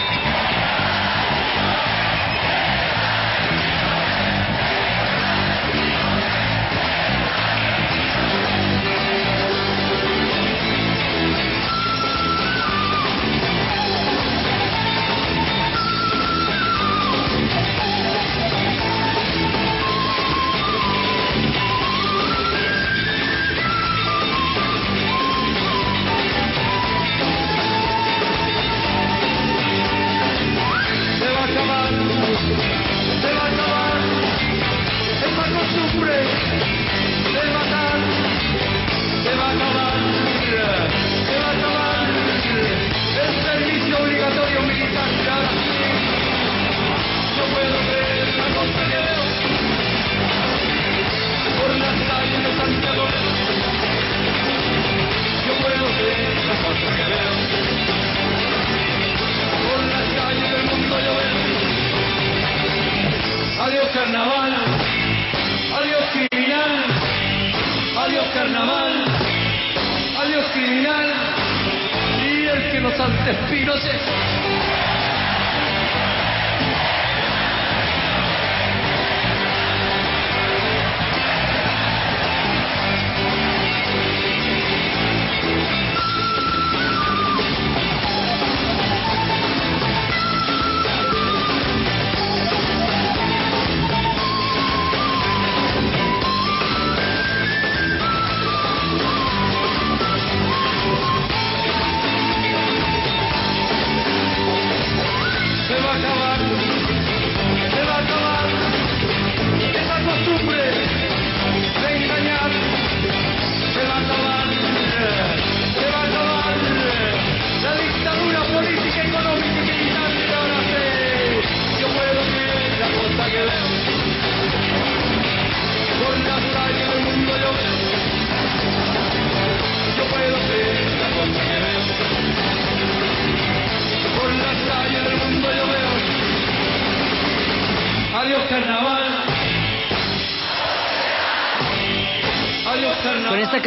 salte 73.20 73.32
espinote. 73.32 74.38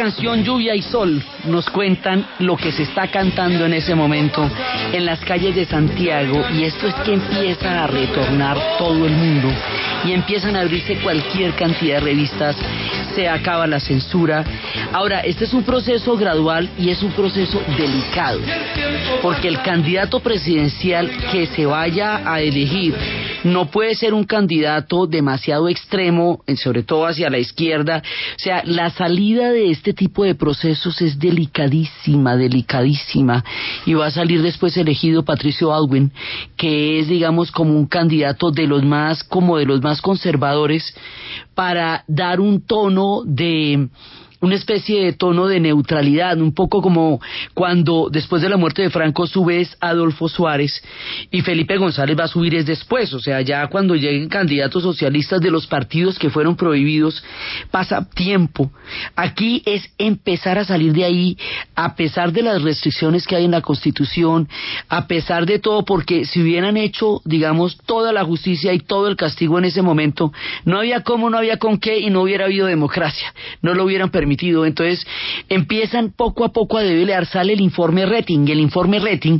Canción 0.03 0.43
Lluvia 0.43 0.75
y 0.75 0.81
Sol 0.81 1.23
nos 1.45 1.69
cuentan 1.69 2.27
lo 2.39 2.57
que 2.57 2.73
se 2.73 2.83
está 2.83 3.07
cantando 3.07 3.65
en 3.65 3.73
ese 3.73 3.95
momento 3.95 4.51
en 4.91 5.05
las 5.05 5.21
calles 5.21 5.55
de 5.55 5.65
Santiago 5.65 6.43
y 6.53 6.65
esto 6.65 6.87
es 6.87 6.95
que 7.05 7.13
empieza 7.13 7.85
a 7.85 7.87
retornar 7.87 8.57
todo 8.77 9.05
el 9.05 9.13
mundo 9.13 9.47
y 10.03 10.11
empiezan 10.11 10.57
a 10.57 10.59
abrirse 10.59 10.97
cualquier 10.97 11.53
cantidad 11.53 11.99
de 11.99 12.05
revistas 12.05 12.57
se 13.15 13.29
acaba 13.29 13.67
la 13.67 13.79
censura. 13.79 14.43
Ahora, 14.91 15.21
este 15.21 15.45
es 15.45 15.53
un 15.53 15.63
proceso 15.63 16.17
gradual 16.17 16.69
y 16.77 16.89
es 16.89 17.01
un 17.03 17.11
proceso 17.11 17.61
delicado, 17.77 18.39
porque 19.21 19.47
el 19.47 19.61
candidato 19.61 20.19
presidencial 20.19 21.09
que 21.31 21.47
se 21.47 21.65
vaya 21.65 22.21
a 22.25 22.41
elegir 22.41 22.95
no 23.43 23.69
puede 23.69 23.95
ser 23.95 24.13
un 24.13 24.23
candidato 24.23 25.07
demasiado 25.07 25.69
extremo, 25.69 26.43
sobre 26.55 26.83
todo 26.83 27.05
hacia 27.05 27.29
la 27.29 27.39
izquierda. 27.39 28.01
O 28.35 28.39
sea, 28.39 28.63
la 28.65 28.89
salida 28.89 29.51
de 29.51 29.71
este 29.71 29.93
tipo 29.93 30.23
de 30.23 30.35
procesos 30.35 31.01
es 31.01 31.19
delicadísima, 31.19 32.35
delicadísima. 32.35 33.43
Y 33.85 33.93
va 33.93 34.07
a 34.07 34.11
salir 34.11 34.41
después 34.41 34.77
elegido 34.77 35.23
Patricio 35.23 35.73
Alwin, 35.73 36.11
que 36.57 36.99
es, 36.99 37.07
digamos, 37.07 37.51
como 37.51 37.77
un 37.77 37.87
candidato 37.87 38.51
de 38.51 38.67
los 38.67 38.83
más, 38.83 39.23
como 39.23 39.57
de 39.57 39.65
los 39.65 39.81
más 39.81 40.01
conservadores, 40.01 40.93
para 41.53 42.03
dar 42.07 42.39
un 42.39 42.65
tono 42.65 43.21
de 43.25 43.89
una 44.43 44.55
especie 44.55 45.05
de 45.05 45.13
tono 45.13 45.47
de 45.47 45.61
neutralidad, 45.61 46.37
un 46.37 46.53
poco 46.53 46.81
como 46.81 47.21
cuando 47.53 48.09
después 48.11 48.41
de 48.41 48.49
la 48.49 48.57
muerte 48.57 48.81
de 48.81 48.89
Franco 48.89 49.25
subes 49.25 49.77
Adolfo 49.79 50.27
Suárez 50.27 50.83
y 51.31 51.41
Felipe 51.41 51.77
González 51.77 52.19
va 52.19 52.25
a 52.25 52.27
subir 52.27 52.53
es 52.55 52.65
después, 52.65 53.13
o 53.13 53.21
sea, 53.21 53.39
ya 53.39 53.65
cuando 53.67 53.95
lleguen 53.95 54.27
candidatos 54.27 54.83
socialistas 54.83 55.39
de 55.39 55.49
los 55.49 55.65
partidos 55.65 56.19
que 56.19 56.29
fueron 56.29 56.57
prohibidos, 56.57 57.23
pasa 57.71 58.05
tiempo. 58.09 58.69
Aquí 59.15 59.63
es 59.65 59.89
empezar 59.97 60.57
a 60.57 60.65
salir 60.65 60.91
de 60.91 61.05
ahí 61.05 61.37
a 61.73 61.95
pesar 61.95 62.33
de 62.33 62.41
las 62.41 62.61
restricciones 62.61 63.25
que 63.25 63.37
hay 63.37 63.45
en 63.45 63.51
la 63.51 63.61
Constitución, 63.61 64.49
a 64.89 65.07
pesar 65.07 65.45
de 65.45 65.59
todo, 65.59 65.85
porque 65.85 66.25
si 66.25 66.41
hubieran 66.41 66.75
hecho, 66.75 67.21
digamos, 67.23 67.77
toda 67.85 68.11
la 68.11 68.25
justicia 68.25 68.73
y 68.73 68.79
todo 68.79 69.07
el 69.07 69.15
castigo 69.15 69.57
en 69.57 69.65
ese 69.65 69.81
momento, 69.81 70.33
no 70.65 70.79
había 70.79 71.01
cómo, 71.01 71.29
no 71.29 71.37
había 71.37 71.59
con 71.59 71.77
qué 71.77 71.99
y 71.99 72.09
no 72.09 72.23
hubiera 72.23 72.43
habido 72.43 72.67
democracia, 72.67 73.33
no 73.61 73.73
lo 73.73 73.85
hubieran 73.85 74.09
permitido 74.09 74.32
entonces 74.41 75.05
empiezan 75.49 76.11
poco 76.11 76.43
a 76.43 76.51
poco 76.51 76.77
a 76.77 76.83
develar, 76.83 77.25
sale 77.25 77.53
el 77.53 77.61
informe 77.61 78.05
Rating. 78.05 78.47
El 78.47 78.59
informe 78.59 78.99
Rating 78.99 79.39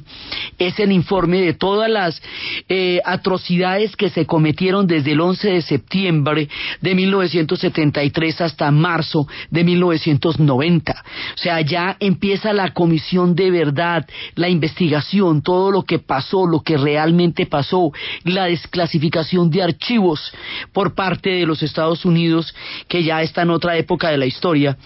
es 0.57 0.79
el 0.79 0.91
informe 0.91 1.41
de 1.41 1.53
todas 1.53 1.89
las 1.89 2.21
eh, 2.69 2.99
atrocidades 3.05 3.95
que 3.95 4.09
se 4.09 4.25
cometieron 4.25 4.87
desde 4.87 5.11
el 5.11 5.21
11 5.21 5.49
de 5.49 5.61
septiembre 5.61 6.47
de 6.81 6.95
1973 6.95 8.41
hasta 8.41 8.71
marzo 8.71 9.27
de 9.49 9.63
1990. 9.63 10.91
O 10.93 11.37
sea, 11.37 11.61
ya 11.61 11.97
empieza 11.99 12.53
la 12.53 12.73
comisión 12.73 13.35
de 13.35 13.51
verdad, 13.51 14.05
la 14.35 14.49
investigación, 14.49 15.41
todo 15.41 15.71
lo 15.71 15.83
que 15.83 15.99
pasó, 15.99 16.45
lo 16.45 16.61
que 16.61 16.77
realmente 16.77 17.45
pasó, 17.45 17.91
la 18.23 18.45
desclasificación 18.45 19.49
de 19.49 19.63
archivos 19.63 20.33
por 20.71 20.95
parte 20.95 21.29
de 21.29 21.45
los 21.45 21.63
Estados 21.63 22.05
Unidos, 22.05 22.53
que 22.87 23.03
ya 23.03 23.21
está 23.21 23.41
en 23.41 23.49
otra 23.49 23.77
época 23.77 24.09
de 24.09 24.17
la 24.17 24.25
historia 24.25 24.77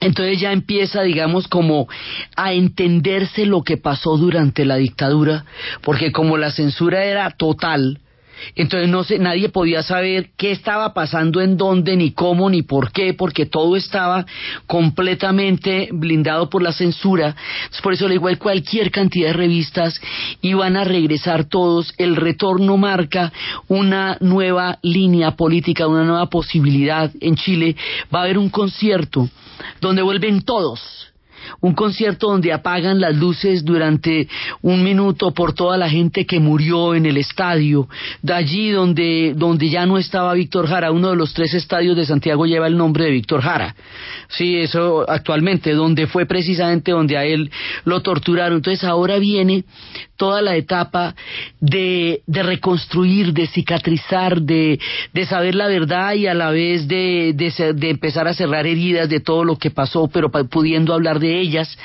entonces 0.00 0.40
ya 0.40 0.52
empieza, 0.52 1.02
digamos, 1.02 1.48
como 1.48 1.88
a 2.36 2.52
entenderse 2.52 3.46
lo 3.46 3.62
que 3.62 3.76
pasó 3.76 4.16
durante 4.16 4.64
la 4.64 4.76
dictadura, 4.76 5.44
porque 5.82 6.12
como 6.12 6.36
la 6.36 6.50
censura 6.50 7.04
era 7.04 7.30
total, 7.30 8.00
entonces 8.54 8.88
no 8.88 9.04
sé, 9.04 9.18
nadie 9.18 9.48
podía 9.48 9.82
saber 9.82 10.30
qué 10.36 10.52
estaba 10.52 10.94
pasando 10.94 11.40
en 11.40 11.56
dónde, 11.56 11.96
ni 11.96 12.12
cómo, 12.12 12.48
ni 12.50 12.62
por 12.62 12.92
qué, 12.92 13.14
porque 13.14 13.46
todo 13.46 13.76
estaba 13.76 14.26
completamente 14.66 15.88
blindado 15.92 16.48
por 16.48 16.62
la 16.62 16.72
censura. 16.72 17.34
por 17.82 17.92
eso, 17.92 18.06
al 18.06 18.12
igual 18.12 18.38
cualquier 18.38 18.90
cantidad 18.90 19.28
de 19.28 19.34
revistas, 19.34 20.00
iban 20.40 20.76
a 20.76 20.84
regresar 20.84 21.44
todos. 21.44 21.94
El 21.98 22.16
retorno 22.16 22.76
marca 22.76 23.32
una 23.68 24.16
nueva 24.20 24.78
línea 24.82 25.32
política, 25.32 25.86
una 25.86 26.04
nueva 26.04 26.26
posibilidad 26.26 27.10
en 27.20 27.36
Chile. 27.36 27.76
Va 28.14 28.20
a 28.20 28.22
haber 28.24 28.38
un 28.38 28.50
concierto 28.50 29.28
donde 29.80 30.02
vuelven 30.02 30.42
todos 30.42 31.06
un 31.60 31.74
concierto 31.74 32.28
donde 32.28 32.52
apagan 32.52 33.00
las 33.00 33.14
luces 33.14 33.64
durante 33.64 34.28
un 34.62 34.82
minuto 34.82 35.32
por 35.32 35.52
toda 35.52 35.76
la 35.76 35.88
gente 35.88 36.26
que 36.26 36.40
murió 36.40 36.94
en 36.94 37.06
el 37.06 37.16
estadio, 37.16 37.88
de 38.22 38.34
allí 38.34 38.70
donde, 38.70 39.34
donde 39.36 39.68
ya 39.68 39.86
no 39.86 39.98
estaba 39.98 40.34
Víctor 40.34 40.66
Jara, 40.66 40.92
uno 40.92 41.10
de 41.10 41.16
los 41.16 41.34
tres 41.34 41.54
estadios 41.54 41.96
de 41.96 42.06
Santiago 42.06 42.46
lleva 42.46 42.66
el 42.66 42.76
nombre 42.76 43.04
de 43.04 43.10
Víctor 43.10 43.42
Jara, 43.42 43.74
sí, 44.28 44.56
eso 44.56 45.08
actualmente, 45.08 45.72
donde 45.72 46.06
fue 46.06 46.26
precisamente 46.26 46.92
donde 46.92 47.16
a 47.16 47.24
él 47.24 47.50
lo 47.84 48.02
torturaron, 48.02 48.58
entonces 48.58 48.84
ahora 48.84 49.18
viene 49.18 49.64
toda 50.16 50.42
la 50.42 50.56
etapa 50.56 51.14
de, 51.60 52.22
de 52.26 52.42
reconstruir, 52.42 53.32
de 53.32 53.46
cicatrizar, 53.46 54.40
de, 54.40 54.78
de, 55.12 55.26
saber 55.26 55.54
la 55.54 55.68
verdad 55.68 56.14
y 56.14 56.26
a 56.26 56.34
la 56.34 56.50
vez 56.50 56.88
de, 56.88 57.34
de, 57.34 57.90
empezar 57.90 58.26
a 58.26 58.34
cerrar 58.34 58.66
heridas 58.66 59.08
de 59.08 59.20
todo 59.20 59.44
lo 59.44 59.56
que 59.56 59.70
pasó, 59.70 60.08
pero 60.08 60.30
pudiendo 60.30 60.94
hablar 60.94 61.20
de 61.20 61.35
ellas. 61.40 61.78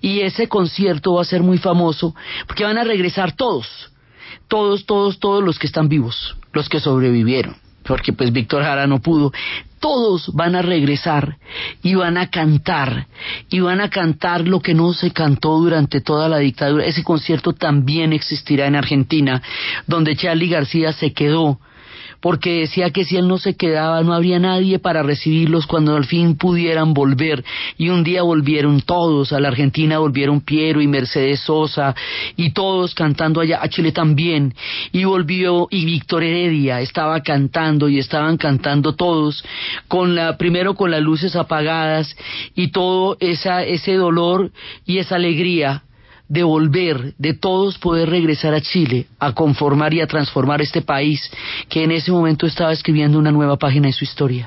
Y 0.00 0.20
ese 0.20 0.48
concierto 0.48 1.14
va 1.14 1.22
a 1.22 1.24
ser 1.24 1.42
muy 1.42 1.58
famoso 1.58 2.14
porque 2.46 2.64
van 2.64 2.78
a 2.78 2.84
regresar 2.84 3.32
todos, 3.32 3.66
todos, 4.48 4.86
todos, 4.86 5.18
todos 5.18 5.42
los 5.42 5.58
que 5.58 5.66
están 5.66 5.88
vivos, 5.88 6.36
los 6.52 6.68
que 6.68 6.80
sobrevivieron 6.80 7.56
porque 7.88 8.12
pues 8.12 8.30
Víctor 8.32 8.62
Jara 8.62 8.86
no 8.86 9.00
pudo, 9.00 9.32
todos 9.80 10.30
van 10.34 10.54
a 10.54 10.62
regresar 10.62 11.38
y 11.82 11.94
van 11.94 12.18
a 12.18 12.28
cantar, 12.28 13.06
y 13.48 13.60
van 13.60 13.80
a 13.80 13.88
cantar 13.88 14.46
lo 14.46 14.60
que 14.60 14.74
no 14.74 14.92
se 14.92 15.10
cantó 15.10 15.56
durante 15.56 16.02
toda 16.02 16.28
la 16.28 16.36
dictadura. 16.38 16.84
Ese 16.84 17.02
concierto 17.02 17.54
también 17.54 18.12
existirá 18.12 18.66
en 18.66 18.76
Argentina, 18.76 19.42
donde 19.86 20.16
Charlie 20.16 20.50
García 20.50 20.92
se 20.92 21.14
quedó 21.14 21.60
porque 22.20 22.60
decía 22.60 22.90
que 22.90 23.04
si 23.04 23.16
él 23.16 23.28
no 23.28 23.38
se 23.38 23.56
quedaba 23.56 24.02
no 24.02 24.12
habría 24.12 24.38
nadie 24.38 24.78
para 24.78 25.02
recibirlos 25.02 25.66
cuando 25.66 25.96
al 25.96 26.04
fin 26.04 26.36
pudieran 26.36 26.94
volver. 26.94 27.44
Y 27.76 27.90
un 27.90 28.04
día 28.04 28.22
volvieron 28.22 28.80
todos, 28.80 29.32
a 29.32 29.40
la 29.40 29.48
Argentina 29.48 29.98
volvieron 29.98 30.40
Piero 30.40 30.80
y 30.80 30.86
Mercedes 30.86 31.40
Sosa 31.40 31.94
y 32.36 32.50
todos 32.50 32.94
cantando 32.94 33.40
allá, 33.40 33.60
a 33.62 33.68
Chile 33.68 33.92
también. 33.92 34.54
Y 34.92 35.04
volvió 35.04 35.68
y 35.70 35.84
Víctor 35.84 36.24
Heredia 36.24 36.80
estaba 36.80 37.20
cantando 37.22 37.88
y 37.88 37.98
estaban 37.98 38.36
cantando 38.36 38.94
todos, 38.94 39.44
con 39.86 40.14
la, 40.14 40.36
primero 40.36 40.74
con 40.74 40.90
las 40.90 41.00
luces 41.00 41.36
apagadas 41.36 42.16
y 42.54 42.68
todo 42.68 43.16
esa, 43.20 43.62
ese 43.64 43.94
dolor 43.94 44.50
y 44.84 44.98
esa 44.98 45.16
alegría 45.16 45.82
de 46.28 46.42
volver, 46.42 47.14
de 47.18 47.34
todos 47.34 47.78
poder 47.78 48.10
regresar 48.10 48.54
a 48.54 48.60
Chile, 48.60 49.06
a 49.18 49.32
conformar 49.32 49.94
y 49.94 50.00
a 50.00 50.06
transformar 50.06 50.60
este 50.60 50.82
país 50.82 51.30
que 51.68 51.84
en 51.84 51.92
ese 51.92 52.12
momento 52.12 52.46
estaba 52.46 52.72
escribiendo 52.72 53.18
una 53.18 53.32
nueva 53.32 53.56
página 53.56 53.86
de 53.86 53.92
su 53.92 54.04
historia. 54.04 54.46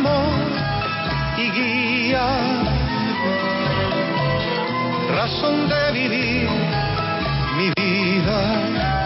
Amor 0.00 0.50
y 1.36 1.50
guía, 1.50 2.26
razón 5.14 5.68
de 5.68 5.92
vivir 5.92 6.48
mi 7.56 7.70
vida. 7.76 8.99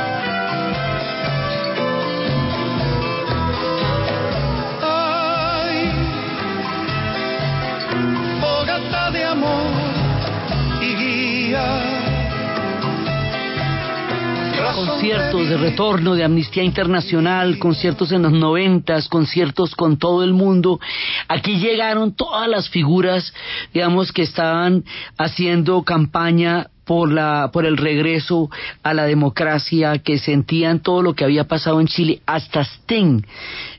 Conciertos 14.74 15.48
de 15.48 15.56
retorno 15.56 16.16
de 16.16 16.24
Amnistía 16.24 16.64
Internacional, 16.64 17.58
conciertos 17.58 18.10
en 18.10 18.22
los 18.22 18.32
noventas, 18.32 19.08
conciertos 19.08 19.74
con 19.76 19.98
todo 19.98 20.24
el 20.24 20.32
mundo. 20.32 20.80
Aquí 21.28 21.58
llegaron 21.58 22.12
todas 22.12 22.48
las 22.48 22.68
figuras, 22.68 23.32
digamos, 23.72 24.10
que 24.10 24.22
estaban 24.22 24.84
haciendo 25.16 25.82
campaña 25.84 26.66
por 26.84 27.10
la 27.12 27.50
por 27.52 27.64
el 27.64 27.76
regreso 27.76 28.50
a 28.82 28.92
la 28.94 29.04
democracia, 29.04 29.98
que 29.98 30.18
sentían 30.18 30.80
todo 30.80 31.02
lo 31.02 31.14
que 31.14 31.24
había 31.24 31.44
pasado 31.44 31.80
en 31.80 31.86
Chile, 31.86 32.20
hasta 32.26 32.62
Sting 32.62 33.22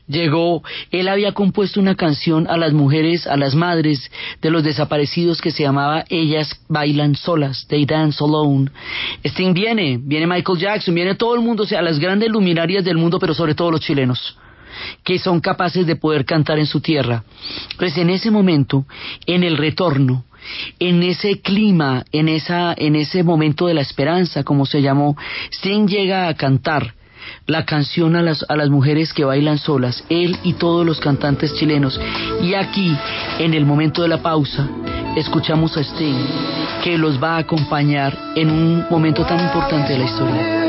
llegó, 0.08 0.64
él 0.92 1.08
había 1.08 1.34
compuesto 1.34 1.80
una 1.80 1.96
canción 1.96 2.48
a 2.48 2.58
las 2.58 2.74
mujeres, 2.74 3.28
a 3.28 3.38
las 3.38 3.56
madres 3.56 4.12
de 4.42 4.50
los 4.50 4.64
desaparecidos 4.64 5.42
que 5.42 5.52
se 5.52 5.64
llamaba 5.64 6.06
Ellas 6.10 6.60
bailan 6.68 7.16
solas, 7.16 7.66
They 7.68 7.86
Dance 7.86 8.24
Alone. 8.24 8.70
Sting 9.24 9.54
viene, 9.54 10.00
viene 10.02 10.28
Michael 10.28 10.60
Jackson, 10.60 10.96
viene 10.96 11.16
todo 11.16 11.36
el 11.36 11.42
mundo, 11.42 11.64
o 11.64 11.68
sea, 11.68 11.82
las 11.82 12.00
grandes 12.00 12.30
luminarias 12.30 12.84
del 12.84 12.98
mundo, 12.98 13.20
pero 13.20 13.34
sobre 13.34 13.56
todo 13.56 13.72
los 13.72 13.82
chilenos 13.82 14.38
que 15.04 15.20
son 15.20 15.40
capaces 15.40 15.88
de 15.88 15.96
poder 15.96 16.26
cantar 16.26 16.60
en 16.60 16.66
su 16.66 16.82
tierra. 16.82 17.24
Pues 17.78 17.98
en 17.98 18.10
ese 18.10 18.30
momento, 18.30 18.86
en 19.26 19.44
el 19.44 19.58
retorno, 19.58 20.26
en 20.80 21.02
ese 21.04 21.42
clima, 21.42 22.06
en 22.12 22.30
esa, 22.30 22.74
en 22.78 22.96
ese 22.96 23.24
momento 23.24 23.68
de 23.68 23.74
la 23.74 23.82
esperanza, 23.82 24.44
como 24.44 24.66
se 24.66 24.82
llamó, 24.82 25.16
Sting 25.52 25.88
llega 25.88 26.28
a 26.28 26.36
cantar 26.36 26.94
la 27.48 27.66
canción 27.66 28.16
a 28.16 28.22
las, 28.22 28.46
a 28.50 28.56
las 28.56 28.70
mujeres 28.70 29.14
que 29.14 29.24
bailan 29.24 29.58
solas, 29.58 30.04
él 30.10 30.38
y 30.44 30.54
todos 30.54 30.86
los 30.86 31.00
cantantes 31.00 31.54
chilenos. 31.56 32.00
Y 32.42 32.54
aquí, 32.54 32.96
en 33.40 33.54
el 33.54 33.66
momento 33.66 34.02
de 34.02 34.08
la 34.08 34.22
pausa, 34.22 34.68
escuchamos 35.16 35.78
a 35.78 35.82
Sting, 35.82 36.28
que 36.84 36.98
los 36.98 37.22
va 37.22 37.36
a 37.36 37.40
acompañar 37.40 38.18
en 38.36 38.50
un 38.50 38.86
momento 38.90 39.26
tan 39.26 39.40
importante 39.40 39.94
de 39.94 40.00
la 40.00 40.06
historia. 40.06 40.65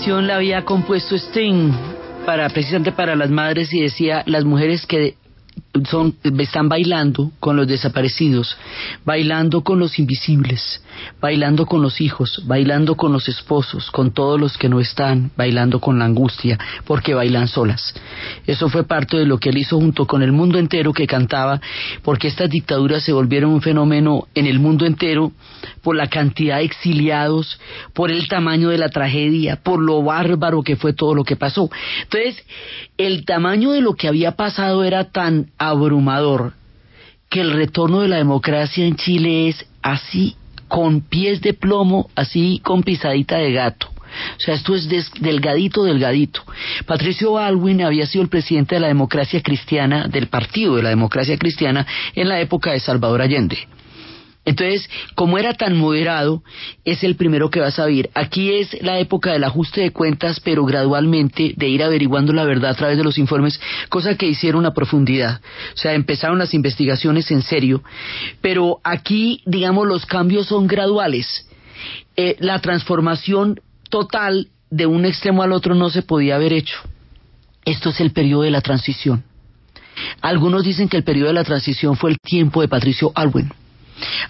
Canción 0.00 0.26
la 0.26 0.36
había 0.36 0.64
compuesto 0.64 1.14
Sting 1.14 1.72
para 2.24 2.48
precisamente 2.48 2.90
para 2.90 3.14
las 3.16 3.28
madres 3.28 3.70
y 3.74 3.82
decía 3.82 4.22
las 4.24 4.46
mujeres 4.46 4.86
que 4.86 5.16
son 5.88 6.16
están 6.38 6.68
bailando 6.68 7.30
con 7.38 7.56
los 7.56 7.66
desaparecidos, 7.66 8.56
bailando 9.04 9.62
con 9.62 9.78
los 9.78 9.98
invisibles, 9.98 10.82
bailando 11.20 11.64
con 11.64 11.80
los 11.80 12.00
hijos, 12.00 12.42
bailando 12.46 12.96
con 12.96 13.12
los 13.12 13.28
esposos, 13.28 13.90
con 13.90 14.12
todos 14.12 14.40
los 14.40 14.58
que 14.58 14.68
no 14.68 14.80
están, 14.80 15.30
bailando 15.36 15.80
con 15.80 15.98
la 15.98 16.06
angustia, 16.06 16.58
porque 16.86 17.14
bailan 17.14 17.46
solas. 17.46 17.94
Eso 18.46 18.68
fue 18.68 18.84
parte 18.84 19.16
de 19.16 19.26
lo 19.26 19.38
que 19.38 19.50
él 19.50 19.58
hizo 19.58 19.76
junto 19.76 20.06
con 20.06 20.22
el 20.22 20.32
mundo 20.32 20.58
entero 20.58 20.92
que 20.92 21.06
cantaba, 21.06 21.60
porque 22.02 22.28
estas 22.28 22.50
dictaduras 22.50 23.04
se 23.04 23.12
volvieron 23.12 23.52
un 23.52 23.62
fenómeno 23.62 24.26
en 24.34 24.46
el 24.46 24.58
mundo 24.58 24.86
entero 24.86 25.32
por 25.82 25.94
la 25.94 26.08
cantidad 26.08 26.58
de 26.58 26.64
exiliados, 26.64 27.60
por 27.94 28.10
el 28.10 28.26
tamaño 28.28 28.70
de 28.70 28.78
la 28.78 28.88
tragedia, 28.88 29.56
por 29.62 29.80
lo 29.80 30.02
bárbaro 30.02 30.62
que 30.62 30.76
fue 30.76 30.92
todo 30.92 31.14
lo 31.14 31.24
que 31.24 31.36
pasó. 31.36 31.70
Entonces, 32.02 32.44
el 32.98 33.24
tamaño 33.24 33.70
de 33.70 33.80
lo 33.80 33.94
que 33.94 34.08
había 34.08 34.32
pasado 34.32 34.84
era 34.84 35.04
tan 35.10 35.50
abrumador 35.60 36.54
que 37.28 37.40
el 37.42 37.52
retorno 37.52 38.00
de 38.00 38.08
la 38.08 38.16
democracia 38.16 38.84
en 38.84 38.96
Chile 38.96 39.48
es 39.48 39.64
así, 39.82 40.34
con 40.66 41.00
pies 41.00 41.40
de 41.42 41.52
plomo, 41.54 42.10
así 42.16 42.60
con 42.64 42.82
pisadita 42.82 43.36
de 43.36 43.52
gato. 43.52 43.88
O 43.88 44.40
sea, 44.40 44.54
esto 44.54 44.74
es 44.74 44.88
des- 44.88 45.12
delgadito, 45.20 45.84
delgadito. 45.84 46.42
Patricio 46.86 47.32
Baldwin 47.32 47.82
había 47.82 48.06
sido 48.06 48.22
el 48.24 48.28
presidente 48.28 48.74
de 48.74 48.80
la 48.80 48.88
democracia 48.88 49.40
cristiana, 49.42 50.08
del 50.08 50.26
partido 50.26 50.74
de 50.76 50.82
la 50.82 50.88
democracia 50.88 51.36
cristiana, 51.38 51.86
en 52.16 52.28
la 52.28 52.40
época 52.40 52.72
de 52.72 52.80
Salvador 52.80 53.22
Allende. 53.22 53.58
Entonces, 54.44 54.88
como 55.14 55.36
era 55.36 55.52
tan 55.52 55.76
moderado, 55.76 56.42
es 56.84 57.04
el 57.04 57.14
primero 57.16 57.50
que 57.50 57.60
vas 57.60 57.78
a 57.78 57.86
ver. 57.86 58.10
Aquí 58.14 58.54
es 58.54 58.82
la 58.82 58.98
época 58.98 59.32
del 59.32 59.44
ajuste 59.44 59.82
de 59.82 59.92
cuentas, 59.92 60.40
pero 60.40 60.64
gradualmente 60.64 61.52
de 61.56 61.68
ir 61.68 61.82
averiguando 61.82 62.32
la 62.32 62.44
verdad 62.44 62.70
a 62.70 62.74
través 62.74 62.96
de 62.96 63.04
los 63.04 63.18
informes, 63.18 63.60
cosa 63.90 64.16
que 64.16 64.26
hicieron 64.26 64.64
a 64.64 64.72
profundidad. 64.72 65.40
O 65.74 65.76
sea, 65.76 65.92
empezaron 65.92 66.38
las 66.38 66.54
investigaciones 66.54 67.30
en 67.30 67.42
serio, 67.42 67.82
pero 68.40 68.80
aquí, 68.82 69.42
digamos, 69.44 69.86
los 69.86 70.06
cambios 70.06 70.46
son 70.46 70.66
graduales. 70.66 71.46
Eh, 72.16 72.36
la 72.40 72.60
transformación 72.60 73.60
total 73.90 74.48
de 74.70 74.86
un 74.86 75.04
extremo 75.04 75.42
al 75.42 75.52
otro 75.52 75.74
no 75.74 75.90
se 75.90 76.02
podía 76.02 76.36
haber 76.36 76.54
hecho. 76.54 76.78
Esto 77.64 77.90
es 77.90 78.00
el 78.00 78.12
periodo 78.12 78.42
de 78.42 78.50
la 78.50 78.62
transición. 78.62 79.22
Algunos 80.22 80.64
dicen 80.64 80.88
que 80.88 80.96
el 80.96 81.04
periodo 81.04 81.28
de 81.28 81.34
la 81.34 81.44
transición 81.44 81.96
fue 81.96 82.10
el 82.10 82.16
tiempo 82.18 82.62
de 82.62 82.68
Patricio 82.68 83.12
Alwin. 83.14 83.52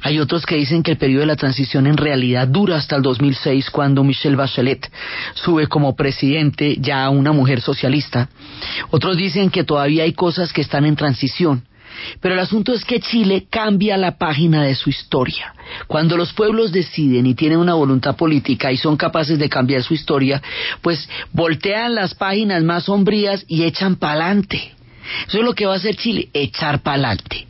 Hay 0.03 0.19
otros 0.19 0.47
que 0.47 0.57
dicen 0.57 0.83
que 0.83 0.93
el 0.93 0.97
periodo 0.97 1.21
de 1.21 1.27
la 1.27 1.37
transición 1.37 1.87
en 1.87 1.97
realidad 1.97 2.49
dura 2.49 2.77
hasta 2.77 2.97
el 2.97 3.03
2006 3.03 3.71
cuando 3.71 4.05
Michelle 4.05 4.37
Bachelet 4.37 4.91
sube 5.35 5.67
como 5.67 5.97
presidente 5.97 6.77
ya 6.79 7.09
una 7.11 7.33
mujer 7.33 7.61
socialista. 7.61 8.29
Otros 8.91 9.17
dicen 9.17 9.51
que 9.51 9.65
todavía 9.65 10.05
hay 10.05 10.13
cosas 10.13 10.53
que 10.53 10.63
están 10.63 10.85
en 10.85 10.97
transición. 10.97 11.65
Pero 12.21 12.35
el 12.35 12.41
asunto 12.41 12.73
es 12.73 12.85
que 12.85 13.01
Chile 13.01 13.47
cambia 13.51 13.97
la 13.97 14.17
página 14.17 14.63
de 14.63 14.75
su 14.75 14.91
historia. 14.91 15.55
Cuando 15.87 16.17
los 16.17 16.33
pueblos 16.33 16.73
deciden 16.73 17.27
y 17.27 17.35
tienen 17.35 17.59
una 17.59 17.75
voluntad 17.75 18.17
política 18.17 18.73
y 18.73 18.77
son 18.77 18.97
capaces 18.97 19.39
de 19.39 19.49
cambiar 19.49 19.83
su 19.83 19.95
historia, 19.95 20.43
pues 20.83 21.09
voltean 21.33 21.95
las 21.95 22.15
páginas 22.15 22.63
más 22.63 22.85
sombrías 22.85 23.45
y 23.49 23.65
echan 23.65 23.97
pa'lante. 23.97 24.73
Eso 25.27 25.39
es 25.39 25.45
lo 25.45 25.55
que 25.55 25.67
va 25.67 25.75
a 25.75 25.77
hacer 25.77 25.97
Chile, 25.97 26.29
echar 26.33 26.81
pa'lante. 26.81 27.47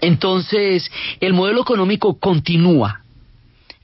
Entonces, 0.00 0.90
el 1.20 1.32
modelo 1.32 1.62
económico 1.62 2.18
continúa, 2.18 3.02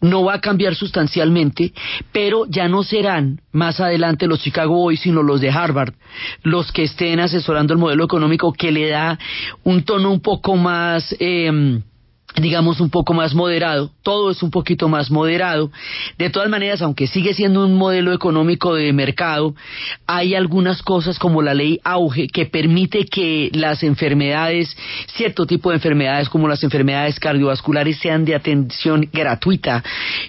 no 0.01 0.25
va 0.25 0.35
a 0.35 0.41
cambiar 0.41 0.75
sustancialmente, 0.75 1.73
pero 2.13 2.45
ya 2.49 2.69
no 2.69 2.83
serán 2.83 3.41
más 3.53 3.81
adelante 3.81 4.27
los 4.27 4.41
Chicago 4.41 4.75
Boys, 4.75 5.01
sino 5.01 5.23
los 5.23 5.41
de 5.41 5.51
Harvard, 5.51 5.95
los 6.43 6.71
que 6.73 6.85
estén 6.85 7.21
asesorando 7.21 7.73
el 7.73 7.81
modelo 7.81 8.05
económico 8.05 8.53
que 8.53 8.71
le 8.71 8.91
da 8.91 9.19
un 9.63 9.83
tono 9.85 10.13
un 10.13 10.21
poco 10.21 10.57
más 10.57 11.15
eh, 11.19 11.81
digamos, 12.37 12.81
un 12.81 12.91
poco 12.91 13.15
más 13.15 13.35
moderado, 13.35 13.91
todo 14.03 14.31
es 14.31 14.43
un 14.43 14.51
poquito 14.51 14.89
más 14.89 15.11
moderado. 15.11 15.71
De 16.19 16.31
todas 16.31 16.49
maneras, 16.49 16.83
aunque 16.83 17.07
sigue 17.07 17.33
siendo 17.33 17.65
un 17.65 17.77
modelo 17.77 18.13
económico 18.13 18.75
de 18.75 18.93
mercado, 18.93 19.55
hay 20.07 20.35
algunas 20.35 20.83
cosas 20.83 21.19
como 21.19 21.43
la 21.43 21.55
ley 21.55 21.79
auge 21.85 22.27
que 22.29 22.47
permite 22.47 23.07
que 23.07 23.51
las 23.53 23.83
enfermedades, 23.85 24.77
cierto 25.15 25.47
tipo 25.47 25.71
de 25.71 25.77
enfermedades 25.77 26.29
como 26.29 26.49
las 26.49 26.65
enfermedades 26.65 27.21
cardiovasculares 27.21 27.99
sean 27.99 28.25
de 28.25 28.35
atención 28.35 29.09
gratuita 29.13 29.85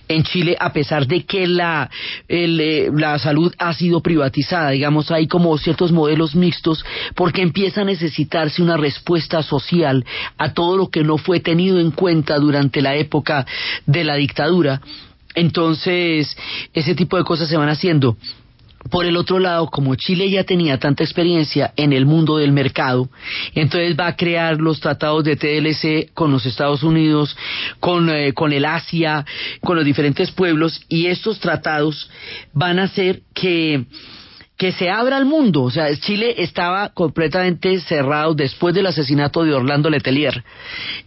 en 0.08 0.24
Chile, 0.24 0.56
a 0.60 0.74
pesar 0.74 1.08
de 1.08 1.26
que 1.26 1.48
la, 1.48 1.89
eh, 2.28 2.89
la 2.94 3.18
salud 3.18 3.52
ha 3.58 3.74
sido 3.74 4.02
privatizada. 4.02 4.70
Digamos, 4.70 5.10
hay 5.10 5.28
como 5.28 5.58
ciertos 5.58 5.91
modelos 5.91 6.36
mixtos 6.36 6.86
porque 7.15 7.41
empieza 7.41 7.82
a 7.82 7.86
necesitarse 7.86 8.62
una 8.62 8.78
respuesta 8.78 9.41
social 9.41 10.06
a 10.38 10.54
todo 10.54 10.78
lo 10.78 10.89
que 10.89 11.04
no 11.04 11.18
fue 11.18 11.39
tenido 11.39 11.80
en 11.80 11.95
cuenta 11.96 12.38
durante 12.38 12.82
la 12.82 12.96
época 12.96 13.46
de 13.86 14.04
la 14.04 14.16
dictadura. 14.16 14.82
Entonces, 15.34 16.36
ese 16.74 16.96
tipo 16.96 17.18
de 17.18 17.24
cosas 17.24 17.50
se 17.50 17.58
van 17.58 17.70
haciendo. 17.70 18.18
Por 18.90 19.06
el 19.06 19.18
otro 19.18 19.40
lado, 19.40 19.68
como 19.68 19.96
Chile 19.96 20.30
ya 20.30 20.44
tenía 20.44 20.78
tanta 20.78 21.04
experiencia 21.04 21.74
en 21.76 21.92
el 21.92 22.06
mundo 22.06 22.38
del 22.38 22.52
mercado, 22.52 23.10
entonces 23.56 23.98
va 24.00 24.08
a 24.08 24.16
crear 24.16 24.62
los 24.62 24.80
tratados 24.80 25.24
de 25.24 25.36
TLC 25.36 26.14
con 26.14 26.32
los 26.32 26.46
Estados 26.46 26.84
Unidos, 26.84 27.36
con, 27.80 28.10
eh, 28.12 28.34
con 28.34 28.54
el 28.54 28.64
Asia, 28.64 29.26
con 29.62 29.76
los 29.76 29.86
diferentes 29.86 30.30
pueblos, 30.30 30.82
y 30.88 31.08
estos 31.08 31.40
tratados 31.40 32.12
van 32.54 32.78
a 32.78 32.84
hacer 32.84 33.24
que 33.34 33.86
que 34.58 34.72
se 34.72 34.89
abra 34.89 35.18
al 35.18 35.26
mundo. 35.26 35.63
O 35.63 35.72
sea, 35.72 35.94
Chile 35.98 36.36
estaba 36.38 36.89
completamente 36.89 37.80
cerrado 37.82 38.34
después 38.34 38.74
del 38.74 38.88
asesinato 38.88 39.44
de 39.44 39.54
Orlando 39.54 39.89
Letelier. 39.89 40.44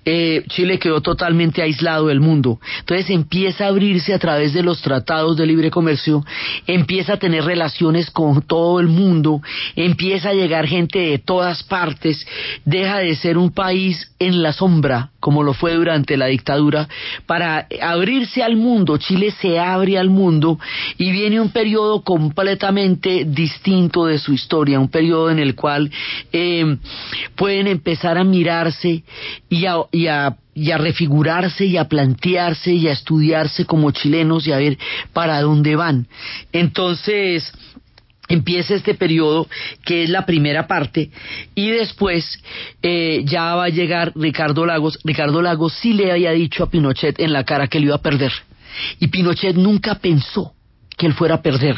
Eh, 0.05 0.45
Chile 0.49 0.79
quedó 0.79 1.01
totalmente 1.01 1.63
aislado 1.63 2.09
del 2.09 2.21
mundo. 2.21 2.61
Entonces 2.81 3.11
empieza 3.11 3.65
a 3.65 3.69
abrirse 3.69 4.13
a 4.13 4.19
través 4.19 4.53
de 4.53 4.63
los 4.63 4.83
tratados 4.83 5.37
de 5.37 5.47
libre 5.47 5.71
comercio, 5.71 6.25
empieza 6.67 7.15
a 7.15 7.19
tener 7.19 7.45
relaciones 7.45 8.11
con 8.11 8.43
todo 8.43 8.81
el 8.81 8.89
mundo, 8.89 9.41
empieza 9.77 10.31
a 10.31 10.35
llegar 10.35 10.67
gente 10.67 10.99
de 10.99 11.19
todas 11.19 11.63
partes, 11.63 12.27
deja 12.65 12.99
de 12.99 13.15
ser 13.17 13.39
un 13.39 13.51
país 13.51 14.13
en 14.19 14.43
la 14.43 14.53
sombra, 14.53 15.11
como 15.21 15.43
lo 15.43 15.55
fue 15.55 15.75
durante 15.75 16.17
la 16.17 16.27
dictadura, 16.27 16.89
para 17.27 17.67
abrirse 17.83 18.43
al 18.43 18.57
mundo. 18.57 18.99
Chile 18.99 19.31
se 19.41 19.59
abre 19.59 19.99
al 19.99 20.11
mundo 20.11 20.59
y 20.97 21.11
viene 21.13 21.41
un 21.41 21.51
periodo 21.51 22.03
completamente 22.03 23.25
distinto 23.39 24.07
de 24.07 24.19
su 24.19 24.33
historia, 24.33 24.81
un 24.81 24.89
periodo 24.89 25.31
en 25.31 25.39
el 25.39 25.55
cual 25.55 25.91
eh, 26.33 26.77
pueden 27.37 27.69
empezar 27.69 28.19
a 28.19 28.25
mirarse 28.25 29.05
y 29.49 29.67
a, 29.67 30.37
refigurarse 30.77 31.65
y 31.65 31.77
a 31.77 31.85
plantearse 31.85 32.73
y 32.73 32.89
a 32.89 32.93
estudiarse 32.93 33.65
como 33.65 33.93
chilenos 33.93 34.47
y 34.47 34.53
a 34.53 34.59
ver 34.59 34.77
para 35.13 35.41
dónde 35.41 35.77
van. 35.77 36.09
Entonces, 36.53 37.53
empieza 38.29 38.75
este 38.75 38.95
periodo 38.95 39.47
que 39.85 40.03
es 40.03 40.11
la 40.11 40.27
primera 40.27 40.67
parte 40.67 41.11
y 41.55 41.71
después 41.71 42.43
eh, 42.83 43.23
ya 43.25 43.55
va 43.55 43.67
a 43.67 43.69
llegar 43.69 44.13
Ricardo 44.17 44.67
Lagos. 44.67 44.99
Ricardo 45.05 45.41
Lagos 45.43 45.75
sí 45.75 45.93
le 45.93 46.11
había 46.11 46.33
dicho 46.33 46.65
a 46.65 46.71
Pinochet 46.71 47.21
en 47.21 47.33
la 47.33 47.45
cara 47.45 47.69
que 47.69 47.79
le 47.79 47.87
iba 47.87 47.95
a 47.95 48.03
perder 48.03 48.33
y 48.99 49.07
Pinochet 49.07 49.55
nunca 49.55 49.95
pensó 49.95 50.55
que 50.99 51.07
él 51.07 51.15
fuera 51.15 51.37
a 51.37 51.43
perder. 51.43 51.77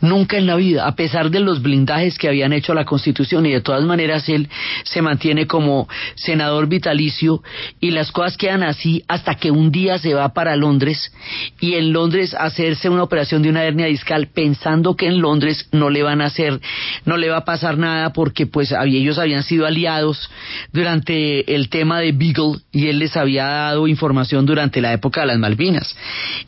Nunca 0.00 0.36
en 0.36 0.46
la 0.46 0.56
vida, 0.56 0.86
a 0.86 0.94
pesar 0.94 1.30
de 1.30 1.40
los 1.40 1.62
blindajes 1.62 2.18
que 2.18 2.28
habían 2.28 2.52
hecho 2.52 2.72
a 2.72 2.74
la 2.74 2.84
Constitución 2.84 3.46
y 3.46 3.52
de 3.52 3.60
todas 3.60 3.84
maneras 3.84 4.28
él 4.28 4.48
se 4.84 5.02
mantiene 5.02 5.46
como 5.46 5.88
senador 6.14 6.68
vitalicio 6.68 7.42
y 7.80 7.92
las 7.92 8.12
cosas 8.12 8.36
quedan 8.36 8.62
así 8.62 9.04
hasta 9.08 9.36
que 9.36 9.50
un 9.50 9.70
día 9.70 9.98
se 9.98 10.14
va 10.14 10.32
para 10.34 10.56
Londres 10.56 11.12
y 11.60 11.74
en 11.74 11.92
Londres 11.92 12.34
hacerse 12.38 12.88
una 12.88 13.04
operación 13.04 13.42
de 13.42 13.50
una 13.50 13.64
hernia 13.64 13.86
discal 13.86 14.28
pensando 14.28 14.96
que 14.96 15.06
en 15.06 15.20
Londres 15.20 15.68
no 15.72 15.88
le 15.88 16.02
van 16.02 16.20
a 16.20 16.26
hacer, 16.26 16.60
no 17.04 17.16
le 17.16 17.30
va 17.30 17.38
a 17.38 17.44
pasar 17.44 17.78
nada 17.78 18.12
porque 18.12 18.46
pues 18.46 18.72
ellos 18.84 19.18
habían 19.18 19.44
sido 19.44 19.64
aliados 19.64 20.28
durante 20.72 21.54
el 21.54 21.68
tema 21.68 22.00
de 22.00 22.12
Beagle 22.12 22.58
y 22.72 22.88
él 22.88 22.98
les 22.98 23.16
había 23.16 23.46
dado 23.46 23.86
información 23.86 24.44
durante 24.44 24.80
la 24.80 24.92
época 24.92 25.22
de 25.22 25.28
las 25.28 25.38
Malvinas. 25.38 25.96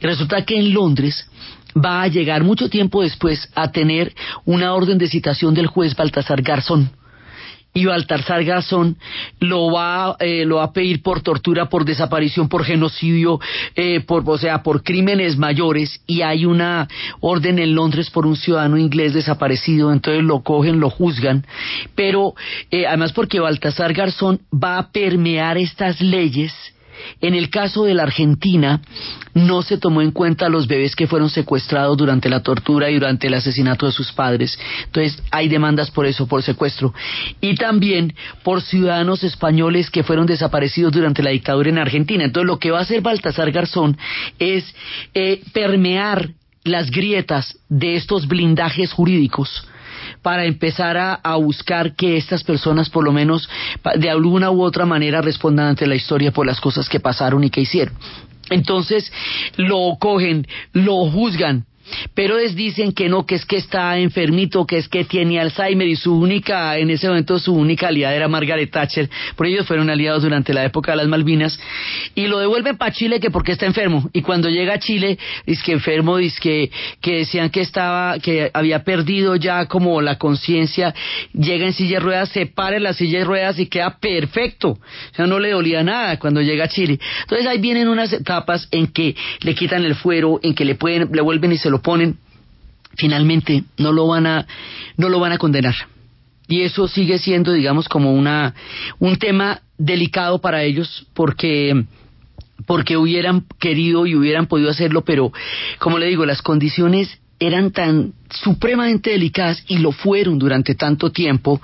Y 0.01 0.07
resulta 0.07 0.45
que 0.45 0.59
en 0.59 0.75
Londres 0.75 1.29
va 1.75 2.03
a 2.03 2.09
llegar 2.09 2.45
mucho 2.45 2.69
tiempo 2.69 3.03
después 3.03 3.49
a 3.55 3.71
tener 3.71 4.15
una 4.45 4.75
orden 4.75 4.99
de 4.99 5.09
citación 5.09 5.55
del 5.55 5.67
juez 5.67 5.95
Baltasar 5.97 6.43
Garzón. 6.43 6.91
Y 7.77 7.87
Baltasar 7.87 8.45
Garzón 8.45 8.97
lo 9.41 9.73
va, 9.73 10.17
eh, 10.21 10.45
lo 10.45 10.57
va 10.57 10.65
a 10.65 10.73
pedir 10.73 11.03
por 11.03 11.23
tortura, 11.23 11.69
por 11.69 11.85
desaparición, 11.85 12.49
por 12.49 12.65
genocidio, 12.65 13.41
eh, 13.75 14.01
por, 14.01 14.23
o 14.27 14.39
sea, 14.39 14.63
por 14.63 14.85
crímenes 14.85 15.37
mayores. 15.37 16.01
Y 16.07 16.23
hay 16.23 16.47
una 16.47 16.87
orden 17.19 17.59
en 17.59 17.75
Londres 17.75 18.11
por 18.11 18.27
un 18.27 18.37
ciudadano 18.37 18.79
inglés 18.79 19.13
desaparecido, 19.13 19.93
entonces 19.93 20.23
lo 20.23 20.45
cogen, 20.45 20.79
lo 20.79 20.89
juzgan. 20.89 21.45
Pero 21.97 22.35
eh, 22.71 22.87
además 22.87 23.13
porque 23.13 23.41
Baltasar 23.41 23.93
Garzón 23.93 24.41
va 24.53 24.79
a 24.79 24.93
permear 24.93 25.59
estas 25.59 26.01
leyes 26.01 26.55
en 27.21 27.35
el 27.35 27.51
caso 27.51 27.85
de 27.85 27.95
la 27.95 28.05
Argentina, 28.05 28.81
no 29.35 29.63
se 29.63 29.79
tomó 29.79 30.03
en 30.03 30.13
cuenta 30.13 30.47
a 30.47 30.49
los 30.49 30.67
bebés 30.67 30.95
que 30.95 31.07
fueron 31.07 31.31
secuestrados 31.31 31.97
durante 31.97 32.29
la 32.29 32.41
tortura 32.41 32.91
y 32.91 32.95
durante 32.95 33.27
el 33.27 33.35
asesinato 33.35 33.87
de 33.87 33.93
sus 33.93 34.13
padres. 34.13 34.59
Entonces, 34.85 35.23
hay 35.31 35.49
demandas 35.49 35.91
por 35.91 36.07
eso, 36.07 36.27
por 36.27 36.43
secuestro. 36.43 36.95
Y 37.41 37.55
también 37.57 38.15
por 38.43 38.63
ciudadanos 38.63 39.25
españoles 39.25 39.91
que 39.91 40.05
fueron 40.05 40.27
desaparecidos 40.27 40.93
durante 40.93 41.23
la 41.23 41.31
dictadura 41.31 41.69
en 41.69 41.79
Argentina. 41.79 42.25
Entonces, 42.25 42.47
lo 42.47 42.59
que 42.59 42.71
va 42.71 42.79
a 42.79 42.83
hacer 42.83 43.01
Baltasar 43.01 43.51
Garzón 43.51 43.97
es 44.39 44.65
eh, 45.15 45.43
permear 45.53 46.31
las 46.65 46.91
grietas 46.91 47.59
de 47.69 47.97
estos 47.97 48.27
blindajes 48.27 48.93
jurídicos 48.93 49.67
para 50.25 50.47
empezar 50.47 50.97
a, 50.97 51.37
buscar 51.37 51.95
que 51.95 52.17
estas 52.17 52.43
personas 52.43 52.89
por 52.89 53.05
lo 53.05 53.13
menos 53.13 53.47
de 53.97 54.09
alguna 54.09 54.51
u 54.51 54.63
otra 54.63 54.87
manera 54.87 55.21
respondan 55.21 55.67
ante 55.67 55.87
la 55.87 55.97
historia 55.97 56.33
por 56.33 56.47
las 56.47 56.63
cosas 56.63 56.89
que 56.89 56.99
pasaron 56.99 57.45
y 57.45 57.51
que 57.51 57.61
hicieron. 57.61 57.95
Entonces 58.49 59.13
lo 59.57 59.99
cogen, 60.01 60.47
lo 60.73 61.11
juzgan, 61.11 61.67
pero 62.14 62.38
les 62.38 62.55
dicen 62.55 62.92
que 62.92 63.09
no, 63.09 63.27
que 63.27 63.35
es 63.35 63.44
que 63.44 63.57
está 63.57 63.99
enfermito, 63.99 64.66
que 64.66 64.79
es 64.79 64.88
que 64.88 65.05
tiene 65.05 65.40
Alzheimer 65.40 65.87
y 65.87 65.97
su 65.97 66.14
única, 66.14 66.79
en 66.79 66.90
ese 66.90 67.09
momento 67.09 67.38
su 67.38 67.55
única 67.55 67.88
aliada 67.88 68.14
era 68.14 68.29
Margaret 68.29 68.70
Thatcher, 68.70 69.09
por 69.37 69.47
ellos 69.47 69.66
fueron 69.66 69.90
aliados 69.90 70.23
durante 70.23 70.53
la 70.53 70.64
época 70.64 70.92
de 70.92 70.99
las 70.99 71.09
Malvinas, 71.09 71.59
y 72.14 72.27
lo 72.27 72.38
devuelven 72.38 72.77
para 72.77 72.92
Chile 72.92 73.20
que 73.20 73.31
porque 73.31 73.53
está 73.53 73.66
enfermo, 73.66 74.09
y 74.12 74.23
cuando 74.23 74.49
llega 74.49 74.75
a 74.75 74.79
Chile, 74.79 75.18
dice 75.47 75.62
que 75.64 75.73
enfermo, 75.73 76.16
dice 76.16 76.38
que, 76.40 76.70
que 77.01 77.18
decían 77.18 77.51
que 77.51 77.61
estaba, 77.61 78.18
que 78.18 78.51
había 78.53 78.85
perdido 78.85 79.37
ya 79.37 79.66
como 79.66 80.01
la 80.01 80.18
conciencia, 80.18 80.94
llega 81.33 81.66
en 81.66 81.73
silla 81.73 81.99
de 81.99 82.05
ruedas, 82.05 82.29
se 82.31 82.47
para 82.47 82.77
en 82.77 82.83
la 82.83 82.92
silla 82.92 83.20
de 83.20 83.25
ruedas 83.25 83.59
y 83.59 83.66
queda 83.66 83.99
perfecto, 83.99 84.70
o 84.70 85.14
sea, 85.14 85.27
no 85.27 85.38
le 85.38 85.51
dolía 85.51 85.83
nada 85.83 86.18
cuando 86.18 86.40
llega 86.40 86.64
a 86.64 86.68
Chile. 86.68 86.99
Entonces 87.23 87.47
ahí 87.47 87.59
vienen 87.59 87.88
unas 87.88 88.12
etapas 88.12 88.68
en 88.70 88.88
que 88.88 89.14
le 89.40 89.55
quitan 89.55 89.85
el 89.85 89.94
fuero, 89.94 90.40
en 90.42 90.55
que 90.55 90.64
le 90.64 90.75
pueden, 90.75 91.11
le 91.12 91.23
vuelven 91.23 91.53
y 91.53 91.59
se 91.59 91.70
lo 91.70 91.74
ponen, 91.83 92.19
finalmente 92.97 93.65
no 93.79 93.93
lo 93.93 94.07
van 94.07 94.27
a, 94.27 94.47
no 94.97 95.09
lo 95.09 95.21
van 95.21 95.33
a 95.33 95.39
condenar. 95.39 95.75
Y 96.47 96.63
eso 96.63 96.89
sigue 96.89 97.19
siendo, 97.19 97.53
digamos, 97.53 97.89
como 97.89 98.13
una, 98.13 98.55
un 98.99 99.17
tema 99.17 99.61
delicado 99.79 100.41
para 100.41 100.63
ellos 100.63 101.07
porque 101.15 101.85
porque 102.67 102.97
hubieran 102.97 103.45
querido 103.59 104.07
y 104.07 104.15
hubieran 104.15 104.47
podido 104.47 104.71
hacerlo, 104.71 105.05
pero 105.05 105.33
como 105.79 105.99
le 105.99 106.07
digo, 106.07 106.25
las 106.25 106.41
condiciones 106.41 107.19
eran 107.41 107.73
tan 107.73 108.15
supremamente 108.31 109.11
delicadas 109.11 109.65
y 109.67 109.79
lo 109.79 109.93
fueron 109.93 110.39
durante 110.39 110.75
tanto 110.75 111.11
tiempo 111.11 111.61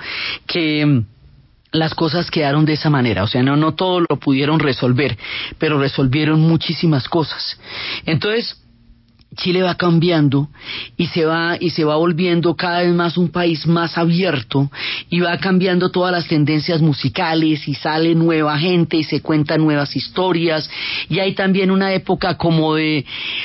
que 0.46 1.04
las 1.72 1.94
cosas 1.94 2.30
quedaron 2.30 2.64
de 2.64 2.72
esa 2.72 2.90
manera, 2.90 3.22
o 3.22 3.28
sea, 3.28 3.42
no, 3.42 3.56
no 3.56 3.74
todo 3.74 4.00
lo 4.00 4.18
pudieron 4.18 4.58
resolver, 4.58 5.16
pero 5.58 5.78
resolvieron 5.78 6.40
muchísimas 6.40 7.08
cosas. 7.08 7.58
Entonces, 8.04 8.60
Chile 9.36 9.62
va 9.62 9.76
cambiando 9.76 10.48
y 10.96 11.06
se 11.06 11.24
va 11.24 11.56
y 11.58 11.70
se 11.70 11.84
va 11.84 11.96
volviendo 11.96 12.56
cada 12.56 12.80
vez 12.80 12.92
más 12.92 13.16
un 13.16 13.28
país 13.28 13.64
más 13.66 13.96
abierto 13.96 14.70
y 15.08 15.20
va 15.20 15.38
cambiando 15.38 15.90
todas 15.90 16.10
las 16.10 16.26
tendencias 16.26 16.80
musicales 16.80 17.66
y 17.68 17.74
sale 17.74 18.14
nueva 18.16 18.58
gente 18.58 18.96
y 18.96 19.04
se 19.04 19.22
cuentan 19.22 19.60
nuevas 19.62 19.94
historias. 19.94 20.68
Y 21.08 21.20
hay 21.20 21.34
también 21.34 21.70
una 21.70 21.92
época 21.92 22.36
como 22.36 22.74
de, 22.74 23.04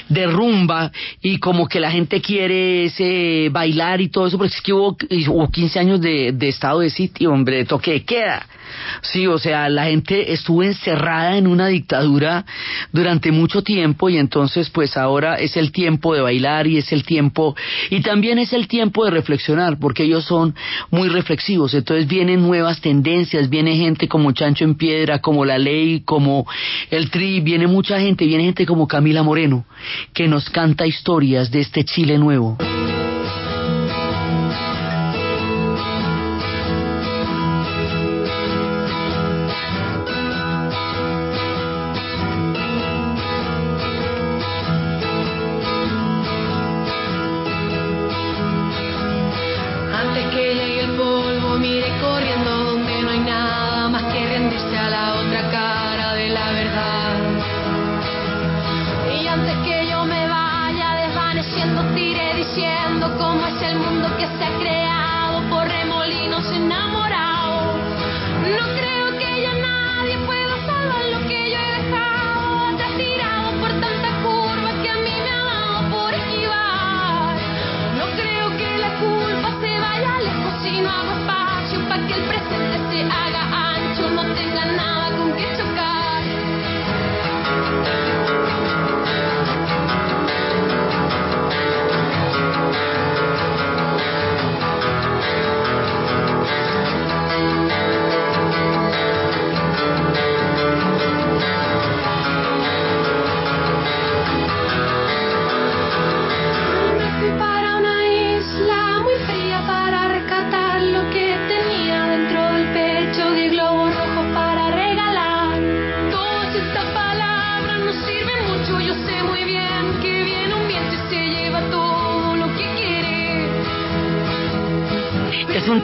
de 0.10 0.26
rumba 0.26 0.92
y 1.22 1.38
como 1.38 1.68
que 1.68 1.80
la 1.80 1.92
gente 1.92 2.20
quiere 2.20 2.86
ese 2.86 3.50
bailar 3.52 4.02
y 4.02 4.10
todo 4.10 4.26
eso 4.26 4.38
porque 4.38 4.56
es 4.56 4.62
que 4.62 4.74
hubo, 4.74 4.98
hubo 5.28 5.52
15 5.52 5.80
años 5.80 6.02
de, 6.02 6.32
de 6.32 6.50
estado 6.50 6.80
de 6.80 6.90
sitio 6.90 7.32
hombre 7.32 7.58
de 7.58 7.66
toque 7.66 8.04
queda 8.04 8.46
Sí, 9.02 9.28
o 9.28 9.38
sea, 9.38 9.70
la 9.70 9.86
gente 9.86 10.34
estuvo 10.34 10.64
encerrada 10.64 11.38
en 11.38 11.48
una 11.48 11.68
dictadura 11.68 12.46
durante 12.92 13.32
mucho 13.32 13.62
tiempo 13.62 14.10
y 14.10 14.18
entonces 14.18 14.70
pues 14.70 14.98
ahora 14.98 15.36
es 15.36 15.58
el 15.58 15.72
tiempo 15.72 16.14
de 16.14 16.22
bailar 16.22 16.68
y 16.68 16.78
es 16.78 16.92
el 16.92 17.04
tiempo 17.04 17.56
y 17.90 18.02
también 18.02 18.40
es 18.40 18.54
el 18.54 18.68
tiempo 18.68 19.06
de 19.06 19.12
reflexionar 19.12 19.78
porque 19.80 20.04
ellos 20.04 20.26
son 20.26 20.56
muy 20.92 21.10
reflexivos, 21.10 21.74
entonces 21.74 22.08
vienen 22.08 22.42
nuevas 22.42 22.82
tendencias, 22.82 23.50
viene 23.50 23.76
gente 23.76 24.08
como 24.08 24.32
Chancho 24.32 24.64
en 24.64 24.76
Piedra, 24.76 25.20
como 25.20 25.46
La 25.46 25.58
Ley, 25.58 26.02
como 26.02 26.46
El 26.90 27.10
Tri, 27.10 27.42
viene 27.42 27.68
mucha 27.68 28.00
gente, 28.00 28.26
viene 28.26 28.44
gente 28.44 28.66
como 28.66 28.88
Camila 28.88 29.24
Moreno 29.24 29.66
que 30.14 30.28
nos 30.28 30.50
canta 30.50 30.86
historias 30.86 31.52
de 31.52 31.62
este 31.62 31.84
Chile 31.84 32.18
nuevo. 32.18 32.58
antes 50.18 50.65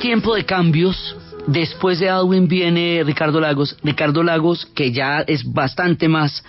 tiempo 0.02 0.36
de 0.36 0.44
cambios. 0.44 1.11
Después 1.48 2.00
de 2.00 2.08
Alwin 2.08 2.48
viene 2.48 3.02
Ricardo 3.04 3.40
Lagos. 3.40 3.76
Ricardo 3.84 4.22
Lagos, 4.22 4.66
que 4.76 4.92
ya 4.92 5.22
es 5.22 5.44
bastante 5.52 6.08
más 6.08 6.44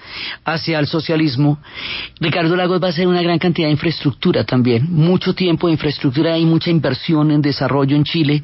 hacia 0.44 0.78
el 0.78 0.86
socialismo. 0.86 1.58
Ricardo 2.20 2.54
Lagos 2.56 2.82
va 2.82 2.88
a 2.88 2.90
hacer 2.90 3.08
una 3.08 3.22
gran 3.22 3.38
cantidad 3.38 3.68
de 3.68 3.72
infraestructura 3.72 4.44
también. 4.44 4.86
Mucho 4.92 5.34
tiempo 5.34 5.66
de 5.66 5.72
infraestructura 5.72 6.36
y 6.38 6.44
mucha 6.44 6.70
inversión 6.70 7.30
en 7.30 7.40
desarrollo 7.40 7.96
en 7.96 8.04
Chile. 8.04 8.42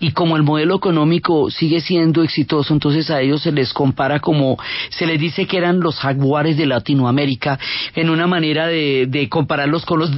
Y 0.00 0.12
como 0.12 0.36
el 0.36 0.42
modelo 0.42 0.76
económico 0.76 1.50
sigue 1.50 1.80
siendo 1.80 2.22
exitoso, 2.22 2.72
entonces 2.72 3.10
a 3.10 3.20
ellos 3.20 3.42
se 3.42 3.52
les 3.52 3.72
compara 3.74 4.20
como, 4.20 4.58
se 4.88 5.06
les 5.06 5.20
dice 5.20 5.46
que 5.46 5.58
eran 5.58 5.80
los 5.80 5.98
jaguares 5.98 6.56
de 6.56 6.66
Latinoamérica, 6.66 7.58
en 7.94 8.08
una 8.08 8.26
manera 8.26 8.66
de, 8.68 9.06
de 9.06 9.28
compararlos 9.28 9.84
con 9.84 9.98
los, 9.98 10.10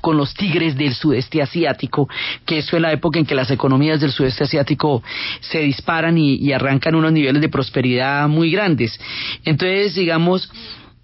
con 0.00 0.16
los 0.16 0.32
tigres 0.34 0.76
del 0.76 0.94
sudeste 0.94 1.42
asiático, 1.42 2.08
que 2.46 2.58
eso 2.58 2.76
es 2.76 2.82
la 2.82 2.92
época 2.92 3.18
en 3.18 3.26
que 3.26 3.34
las 3.34 3.50
economías 3.50 4.00
del 4.00 4.10
sudeste 4.10 4.44
asiático 4.44 5.02
se 5.40 5.60
disparan 5.60 6.18
y, 6.18 6.52
arrancan 6.52 6.94
unos 6.94 7.12
niveles 7.12 7.40
de 7.40 7.48
prosperidad 7.48 8.28
muy 8.28 8.50
grandes. 8.50 8.98
Entonces, 9.44 9.94
digamos, 9.94 10.50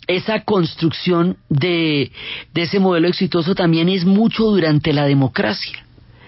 esa 0.07 0.41
construcción 0.45 1.37
de, 1.49 2.11
ese 2.55 2.79
modelo 2.79 3.09
exitoso 3.09 3.55
también 3.55 3.89
es 3.89 4.05
mucho 4.05 4.45
durante 4.45 4.93
la 4.93 5.07
democracia. 5.07 5.85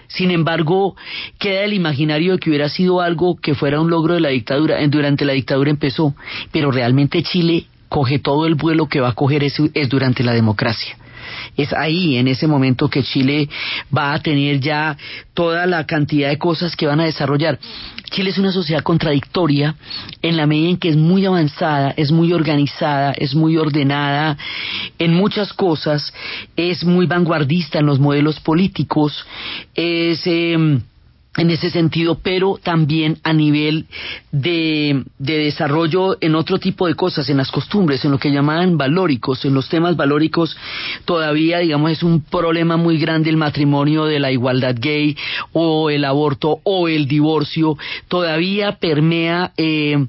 Sin 0.07 0.31
embargo, 0.31 0.95
queda 1.37 1.63
el 1.63 1.73
imaginario 1.73 2.33
de 2.33 2.39
que 2.39 2.49
hubiera 2.49 2.69
sido 2.69 3.01
algo 3.01 3.35
que 3.35 3.55
fuera 3.55 3.81
un 3.81 3.89
logro 3.89 4.13
de 4.13 4.21
la 4.21 4.29
dictadura. 4.29 4.77
Durante 4.87 5.25
la 5.25 5.33
dictadura 5.33 5.69
empezó, 5.69 6.15
pero 6.51 6.71
realmente 6.71 7.23
Chile 7.23 7.65
coge 7.89 8.19
todo 8.19 8.45
el 8.45 8.55
vuelo 8.55 8.87
que 8.87 9.01
va 9.01 9.09
a 9.09 9.15
coger 9.15 9.43
es 9.43 9.89
durante 9.89 10.23
la 10.23 10.33
democracia 10.33 10.97
es 11.55 11.73
ahí, 11.73 12.17
en 12.17 12.27
ese 12.27 12.47
momento, 12.47 12.89
que 12.89 13.03
Chile 13.03 13.49
va 13.95 14.13
a 14.13 14.21
tener 14.21 14.59
ya 14.59 14.97
toda 15.33 15.65
la 15.65 15.85
cantidad 15.85 16.29
de 16.29 16.37
cosas 16.37 16.75
que 16.75 16.87
van 16.87 16.99
a 16.99 17.05
desarrollar. 17.05 17.59
Chile 18.11 18.29
es 18.29 18.37
una 18.37 18.51
sociedad 18.51 18.83
contradictoria 18.83 19.75
en 20.21 20.37
la 20.37 20.47
medida 20.47 20.69
en 20.69 20.77
que 20.77 20.89
es 20.89 20.95
muy 20.95 21.25
avanzada, 21.25 21.93
es 21.97 22.11
muy 22.11 22.33
organizada, 22.33 23.11
es 23.11 23.35
muy 23.35 23.57
ordenada 23.57 24.37
en 24.97 25.13
muchas 25.13 25.53
cosas, 25.53 26.13
es 26.55 26.83
muy 26.83 27.05
vanguardista 27.05 27.79
en 27.79 27.85
los 27.85 27.99
modelos 27.99 28.39
políticos, 28.39 29.25
es... 29.75 30.21
Eh, 30.25 30.79
en 31.37 31.51
ese 31.51 31.69
sentido, 31.69 32.19
pero 32.21 32.59
también 32.61 33.19
a 33.23 33.31
nivel 33.31 33.85
de, 34.31 35.03
de, 35.19 35.37
desarrollo 35.37 36.17
en 36.19 36.35
otro 36.35 36.57
tipo 36.57 36.87
de 36.87 36.95
cosas, 36.95 37.29
en 37.29 37.37
las 37.37 37.51
costumbres, 37.51 38.03
en 38.03 38.11
lo 38.11 38.17
que 38.17 38.31
llamaban 38.31 38.77
valóricos, 38.77 39.45
en 39.45 39.53
los 39.53 39.69
temas 39.69 39.95
valóricos, 39.95 40.57
todavía, 41.07 41.59
digamos, 41.59 41.89
es 41.91 42.03
un 42.03 42.21
problema 42.21 42.77
muy 42.77 42.99
grande 42.99 43.31
el 43.31 43.37
matrimonio 43.37 44.05
de 44.05 44.19
la 44.19 44.29
igualdad 44.29 44.75
gay 44.77 45.17
o 45.53 45.89
el 45.89 46.03
aborto 46.05 46.59
o 46.63 46.89
el 46.89 47.07
divorcio, 47.07 47.77
todavía 48.09 48.73
permea 48.73 49.53
eh, 49.57 50.05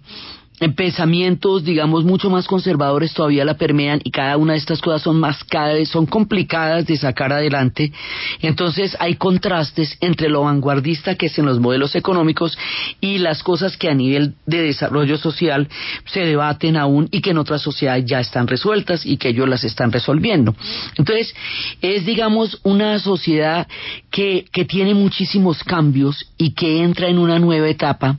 pensamientos, 0.74 1.64
digamos, 1.64 2.04
mucho 2.04 2.30
más 2.30 2.46
conservadores 2.46 3.14
todavía 3.14 3.44
la 3.44 3.54
permean 3.54 4.00
y 4.02 4.10
cada 4.10 4.36
una 4.36 4.54
de 4.54 4.58
estas 4.58 4.80
cosas 4.80 5.02
son 5.02 5.20
más 5.20 5.44
cada 5.44 5.68
son 5.84 6.06
complicadas 6.06 6.86
de 6.86 6.96
sacar 6.96 7.32
adelante. 7.32 7.92
Entonces 8.40 8.96
hay 8.98 9.14
contrastes 9.14 9.96
entre 10.00 10.28
lo 10.28 10.42
vanguardista 10.42 11.14
que 11.14 11.26
es 11.26 11.38
en 11.38 11.46
los 11.46 11.60
modelos 11.60 11.94
económicos 11.94 12.58
y 13.00 13.18
las 13.18 13.42
cosas 13.42 13.76
que 13.76 13.88
a 13.88 13.94
nivel 13.94 14.34
de 14.46 14.62
desarrollo 14.62 15.16
social 15.18 15.68
se 16.06 16.20
debaten 16.20 16.76
aún 16.76 17.08
y 17.12 17.20
que 17.20 17.30
en 17.30 17.38
otras 17.38 17.62
sociedades 17.62 18.06
ya 18.06 18.20
están 18.20 18.48
resueltas 18.48 19.06
y 19.06 19.16
que 19.16 19.28
ellos 19.28 19.48
las 19.48 19.64
están 19.64 19.92
resolviendo. 19.92 20.54
Entonces 20.96 21.34
es, 21.80 22.04
digamos, 22.04 22.58
una 22.64 22.98
sociedad 22.98 23.68
que, 24.10 24.46
que 24.52 24.64
tiene 24.64 24.94
muchísimos 24.94 25.62
cambios 25.62 26.32
y 26.36 26.54
que 26.54 26.82
entra 26.82 27.08
en 27.08 27.18
una 27.18 27.38
nueva 27.38 27.68
etapa. 27.68 28.18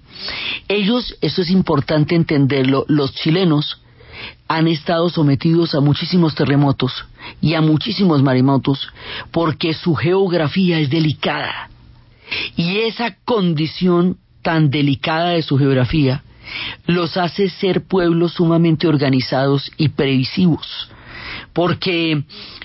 Ellos, 0.68 1.18
eso 1.22 1.42
es 1.42 1.50
importante 1.50 2.16
entenderlo, 2.36 2.86
los 2.88 3.14
chilenos 3.14 3.82
han 4.48 4.68
estado 4.68 5.10
sometidos 5.10 5.76
a 5.76 5.80
muchísimos 5.80 6.36
terremotos 6.36 7.06
y 7.42 7.54
a 7.54 7.62
muchísimos 7.62 8.22
maremotos 8.24 8.92
porque 9.32 9.74
su 9.74 9.96
geografía 9.96 10.80
es 10.80 10.90
delicada. 10.90 11.70
Y 12.56 12.80
esa 12.80 13.16
condición 13.26 14.18
tan 14.42 14.70
delicada 14.70 15.30
de 15.30 15.42
su 15.42 15.58
geografía 15.58 16.24
los 16.88 17.18
hace 17.18 17.50
ser 17.50 17.84
pueblos 17.84 18.34
sumamente 18.34 18.88
organizados 18.88 19.72
y 19.78 19.90
previsivos. 19.90 20.90
Porque 21.60 22.24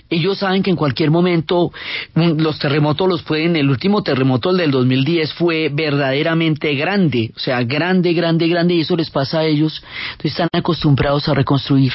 ellos 0.08 0.38
saben 0.38 0.62
que 0.62 0.70
en 0.70 0.76
cualquier 0.76 1.10
momento 1.10 1.72
mm, 2.14 2.40
los 2.40 2.60
terremotos 2.60 3.08
los 3.08 3.24
pueden, 3.24 3.56
el 3.56 3.68
último 3.68 4.04
terremoto, 4.04 4.50
el 4.50 4.58
del 4.58 4.70
2010, 4.70 5.32
fue 5.32 5.68
verdaderamente 5.68 6.72
grande, 6.76 7.32
o 7.34 7.40
sea, 7.40 7.64
grande, 7.64 8.12
grande, 8.12 8.46
grande, 8.46 8.74
y 8.74 8.82
eso 8.82 8.94
les 8.94 9.10
pasa 9.10 9.40
a 9.40 9.46
ellos. 9.46 9.82
Entonces 10.12 10.30
están 10.30 10.48
acostumbrados 10.52 11.28
a 11.28 11.34
reconstruir 11.34 11.92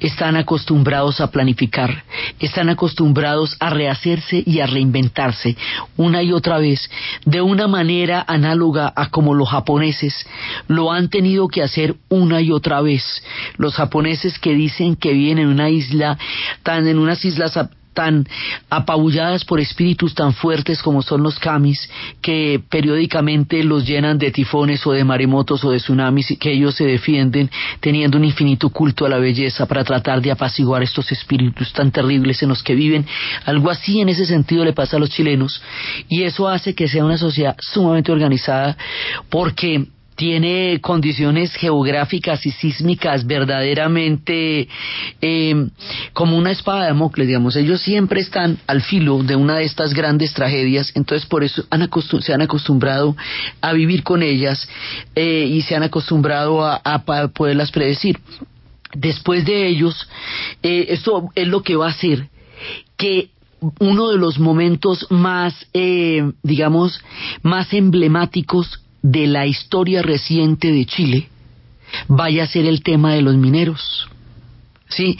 están 0.00 0.36
acostumbrados 0.36 1.20
a 1.20 1.30
planificar, 1.30 2.04
están 2.38 2.68
acostumbrados 2.68 3.56
a 3.60 3.70
rehacerse 3.70 4.42
y 4.44 4.60
a 4.60 4.66
reinventarse 4.66 5.56
una 5.96 6.22
y 6.22 6.32
otra 6.32 6.58
vez 6.58 6.90
de 7.24 7.40
una 7.40 7.68
manera 7.68 8.24
análoga 8.26 8.92
a 8.94 9.10
como 9.10 9.34
los 9.34 9.48
japoneses 9.48 10.26
lo 10.66 10.92
han 10.92 11.08
tenido 11.08 11.48
que 11.48 11.62
hacer 11.62 11.96
una 12.08 12.40
y 12.40 12.50
otra 12.50 12.80
vez. 12.80 13.22
Los 13.56 13.74
japoneses 13.74 14.38
que 14.38 14.54
dicen 14.54 14.96
que 14.96 15.12
viven 15.12 15.38
en 15.38 15.48
una 15.48 15.70
isla, 15.70 16.18
tan 16.62 16.86
en 16.86 16.98
unas 16.98 17.24
islas 17.24 17.56
tan 17.98 18.28
apabulladas 18.70 19.44
por 19.44 19.58
espíritus 19.58 20.14
tan 20.14 20.32
fuertes 20.32 20.84
como 20.84 21.02
son 21.02 21.20
los 21.24 21.40
kamis, 21.40 21.90
que 22.22 22.62
periódicamente 22.70 23.64
los 23.64 23.84
llenan 23.84 24.18
de 24.18 24.30
tifones 24.30 24.86
o 24.86 24.92
de 24.92 25.02
maremotos 25.02 25.64
o 25.64 25.72
de 25.72 25.78
tsunamis 25.78 26.30
y 26.30 26.36
que 26.36 26.52
ellos 26.52 26.76
se 26.76 26.84
defienden 26.84 27.50
teniendo 27.80 28.16
un 28.16 28.24
infinito 28.24 28.70
culto 28.70 29.04
a 29.04 29.08
la 29.08 29.18
belleza 29.18 29.66
para 29.66 29.82
tratar 29.82 30.22
de 30.22 30.30
apaciguar 30.30 30.84
estos 30.84 31.10
espíritus 31.10 31.72
tan 31.72 31.90
terribles 31.90 32.40
en 32.40 32.50
los 32.50 32.62
que 32.62 32.76
viven. 32.76 33.04
Algo 33.46 33.68
así 33.68 34.00
en 34.00 34.10
ese 34.10 34.26
sentido 34.26 34.64
le 34.64 34.72
pasa 34.72 34.96
a 34.96 35.00
los 35.00 35.10
chilenos 35.10 35.60
y 36.08 36.22
eso 36.22 36.46
hace 36.48 36.76
que 36.76 36.86
sea 36.86 37.04
una 37.04 37.18
sociedad 37.18 37.56
sumamente 37.58 38.12
organizada 38.12 38.76
porque 39.28 39.88
tiene 40.18 40.80
condiciones 40.80 41.54
geográficas 41.54 42.44
y 42.44 42.50
sísmicas 42.50 43.24
verdaderamente 43.24 44.68
eh, 45.20 45.68
como 46.12 46.36
una 46.36 46.50
espada 46.50 46.80
de 46.82 46.88
Damocles, 46.88 47.28
digamos. 47.28 47.54
Ellos 47.54 47.80
siempre 47.80 48.20
están 48.20 48.58
al 48.66 48.82
filo 48.82 49.22
de 49.22 49.36
una 49.36 49.58
de 49.58 49.64
estas 49.64 49.94
grandes 49.94 50.34
tragedias, 50.34 50.90
entonces 50.96 51.24
por 51.24 51.44
eso 51.44 51.62
se 52.20 52.34
han 52.34 52.42
acostumbrado 52.42 53.16
a 53.60 53.72
vivir 53.72 54.02
con 54.02 54.24
ellas 54.24 54.68
eh, 55.14 55.46
y 55.48 55.62
se 55.62 55.76
han 55.76 55.84
acostumbrado 55.84 56.66
a, 56.66 57.04
poderlas 57.32 57.70
predecir. 57.70 58.18
Después 58.94 59.44
de 59.44 59.68
ellos, 59.68 60.08
eh, 60.64 60.86
esto 60.88 61.28
es 61.36 61.46
lo 61.46 61.62
que 61.62 61.76
va 61.76 61.86
a 61.86 61.90
hacer 61.90 62.28
que 62.96 63.30
uno 63.78 64.08
de 64.08 64.18
los 64.18 64.40
momentos 64.40 65.06
más, 65.10 65.54
digamos, 66.42 67.00
más 67.42 67.72
emblemáticos 67.72 68.82
de 69.02 69.26
la 69.26 69.46
historia 69.46 70.02
reciente 70.02 70.72
de 70.72 70.84
Chile 70.86 71.28
vaya 72.08 72.44
a 72.44 72.48
ser 72.48 72.66
el 72.66 72.82
tema 72.82 73.14
de 73.14 73.22
los 73.22 73.36
mineros. 73.36 74.08
Sí, 74.88 75.18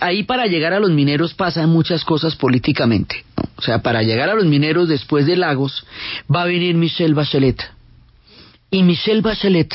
ahí 0.00 0.24
para 0.24 0.46
llegar 0.46 0.72
a 0.72 0.80
los 0.80 0.90
mineros 0.90 1.34
pasan 1.34 1.70
muchas 1.70 2.04
cosas 2.04 2.34
políticamente. 2.34 3.24
O 3.56 3.62
sea, 3.62 3.80
para 3.80 4.02
llegar 4.02 4.28
a 4.28 4.34
los 4.34 4.44
mineros 4.44 4.88
después 4.88 5.26
de 5.26 5.36
Lagos 5.36 5.86
va 6.32 6.42
a 6.42 6.46
venir 6.46 6.74
Michelle 6.74 7.14
Bachelet. 7.14 7.62
Y 8.70 8.82
Michelle 8.82 9.20
Bachelet 9.20 9.72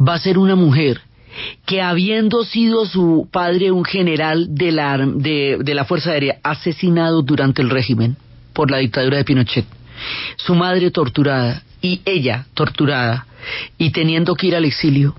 va 0.00 0.14
a 0.14 0.18
ser 0.18 0.38
una 0.38 0.56
mujer 0.56 1.02
que 1.66 1.80
habiendo 1.80 2.44
sido 2.44 2.86
su 2.86 3.28
padre 3.30 3.70
un 3.70 3.84
general 3.84 4.54
de 4.54 4.72
la, 4.72 4.98
de, 4.98 5.58
de 5.60 5.74
la 5.74 5.84
Fuerza 5.84 6.12
Aérea 6.12 6.38
asesinado 6.42 7.22
durante 7.22 7.62
el 7.62 7.70
régimen 7.70 8.16
por 8.52 8.70
la 8.70 8.78
dictadura 8.78 9.18
de 9.18 9.24
Pinochet, 9.24 9.66
su 10.36 10.54
madre 10.54 10.90
torturada 10.90 11.62
y 11.82 12.02
ella 12.04 12.46
torturada 12.54 13.26
y 13.78 13.90
teniendo 13.90 14.34
que 14.34 14.48
ir 14.48 14.56
al 14.56 14.64
exilio, 14.64 15.16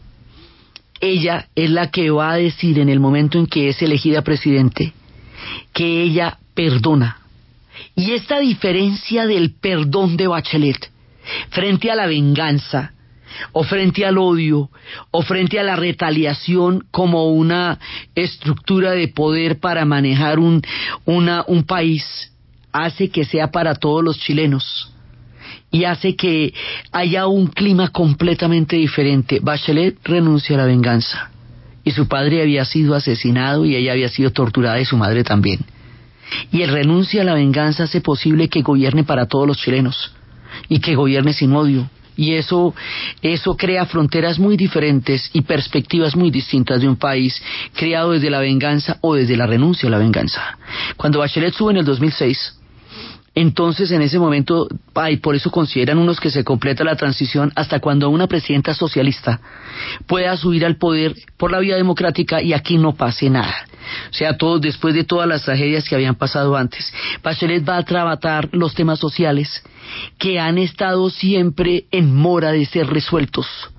ella 0.99 1.47
es 1.55 1.69
la 1.69 1.89
que 1.89 2.11
va 2.11 2.31
a 2.31 2.37
decir 2.37 2.79
en 2.79 2.89
el 2.89 2.99
momento 2.99 3.39
en 3.39 3.47
que 3.47 3.69
es 3.69 3.81
elegida 3.81 4.21
presidente 4.21 4.93
que 5.73 6.03
ella 6.03 6.37
perdona. 6.53 7.17
Y 7.95 8.11
esta 8.11 8.39
diferencia 8.39 9.25
del 9.25 9.55
perdón 9.55 10.15
de 10.15 10.27
Bachelet 10.27 10.91
frente 11.49 11.89
a 11.91 11.95
la 11.95 12.05
venganza, 12.05 12.93
o 13.53 13.63
frente 13.63 14.05
al 14.05 14.17
odio, 14.17 14.69
o 15.09 15.21
frente 15.21 15.59
a 15.59 15.63
la 15.63 15.75
retaliación 15.75 16.85
como 16.91 17.31
una 17.31 17.79
estructura 18.13 18.91
de 18.91 19.07
poder 19.07 19.59
para 19.59 19.85
manejar 19.85 20.37
un, 20.37 20.61
un 21.05 21.63
país, 21.63 22.33
hace 22.73 23.09
que 23.09 23.23
sea 23.23 23.49
para 23.49 23.75
todos 23.75 24.03
los 24.03 24.19
chilenos 24.19 24.90
y 25.71 25.85
hace 25.85 26.15
que 26.15 26.53
haya 26.91 27.27
un 27.27 27.47
clima 27.47 27.89
completamente 27.89 28.75
diferente. 28.75 29.39
Bachelet 29.41 29.97
renuncia 30.03 30.55
a 30.55 30.59
la 30.59 30.65
venganza 30.65 31.31
y 31.83 31.91
su 31.91 32.07
padre 32.07 32.41
había 32.41 32.65
sido 32.65 32.93
asesinado 32.93 33.65
y 33.65 33.75
ella 33.75 33.93
había 33.93 34.09
sido 34.09 34.31
torturada 34.31 34.79
y 34.79 34.85
su 34.85 34.97
madre 34.97 35.23
también. 35.23 35.61
Y 36.51 36.61
el 36.61 36.71
renuncia 36.71 37.21
a 37.21 37.25
la 37.25 37.33
venganza 37.33 37.83
hace 37.83 38.01
posible 38.01 38.49
que 38.49 38.61
gobierne 38.61 39.03
para 39.03 39.25
todos 39.25 39.47
los 39.47 39.57
chilenos 39.57 40.13
y 40.69 40.79
que 40.79 40.95
gobierne 40.95 41.33
sin 41.33 41.53
odio. 41.53 41.89
Y 42.17 42.33
eso, 42.33 42.75
eso 43.21 43.55
crea 43.55 43.85
fronteras 43.85 44.37
muy 44.37 44.57
diferentes 44.57 45.29
y 45.33 45.41
perspectivas 45.41 46.15
muy 46.15 46.29
distintas 46.29 46.81
de 46.81 46.87
un 46.87 46.97
país 46.97 47.41
creado 47.73 48.11
desde 48.11 48.29
la 48.29 48.39
venganza 48.39 48.97
o 49.01 49.15
desde 49.15 49.37
la 49.37 49.47
renuncia 49.47 49.87
a 49.87 49.91
la 49.91 49.97
venganza. 49.97 50.57
Cuando 50.97 51.19
Bachelet 51.19 51.53
sube 51.53 51.71
en 51.71 51.77
el 51.77 51.85
2006, 51.85 52.60
entonces, 53.33 53.91
en 53.91 54.01
ese 54.01 54.19
momento, 54.19 54.67
y 55.09 55.17
por 55.17 55.35
eso 55.35 55.51
consideran 55.51 55.97
unos 55.97 56.19
que 56.19 56.29
se 56.29 56.43
completa 56.43 56.83
la 56.83 56.97
transición 56.97 57.51
hasta 57.55 57.79
cuando 57.79 58.09
una 58.09 58.27
presidenta 58.27 58.73
socialista 58.73 59.39
pueda 60.05 60.35
subir 60.35 60.65
al 60.65 60.75
poder 60.75 61.15
por 61.37 61.49
la 61.49 61.59
vía 61.59 61.77
democrática 61.77 62.41
y 62.41 62.51
aquí 62.51 62.77
no 62.77 62.93
pase 62.93 63.29
nada. 63.29 63.55
O 64.09 64.13
sea, 64.13 64.37
todos 64.37 64.59
después 64.59 64.93
de 64.93 65.05
todas 65.05 65.29
las 65.29 65.43
tragedias 65.43 65.87
que 65.87 65.95
habían 65.95 66.15
pasado 66.15 66.57
antes. 66.57 66.93
Bachelet 67.23 67.67
va 67.67 67.77
a 67.77 67.85
trabajar 67.85 68.49
los 68.51 68.75
temas 68.75 68.99
sociales 68.99 69.63
que 70.17 70.37
han 70.39 70.57
estado 70.57 71.09
siempre 71.09 71.85
en 71.91 72.13
mora 72.13 72.51
de 72.51 72.65
ser 72.65 72.87
resueltos 72.87 73.70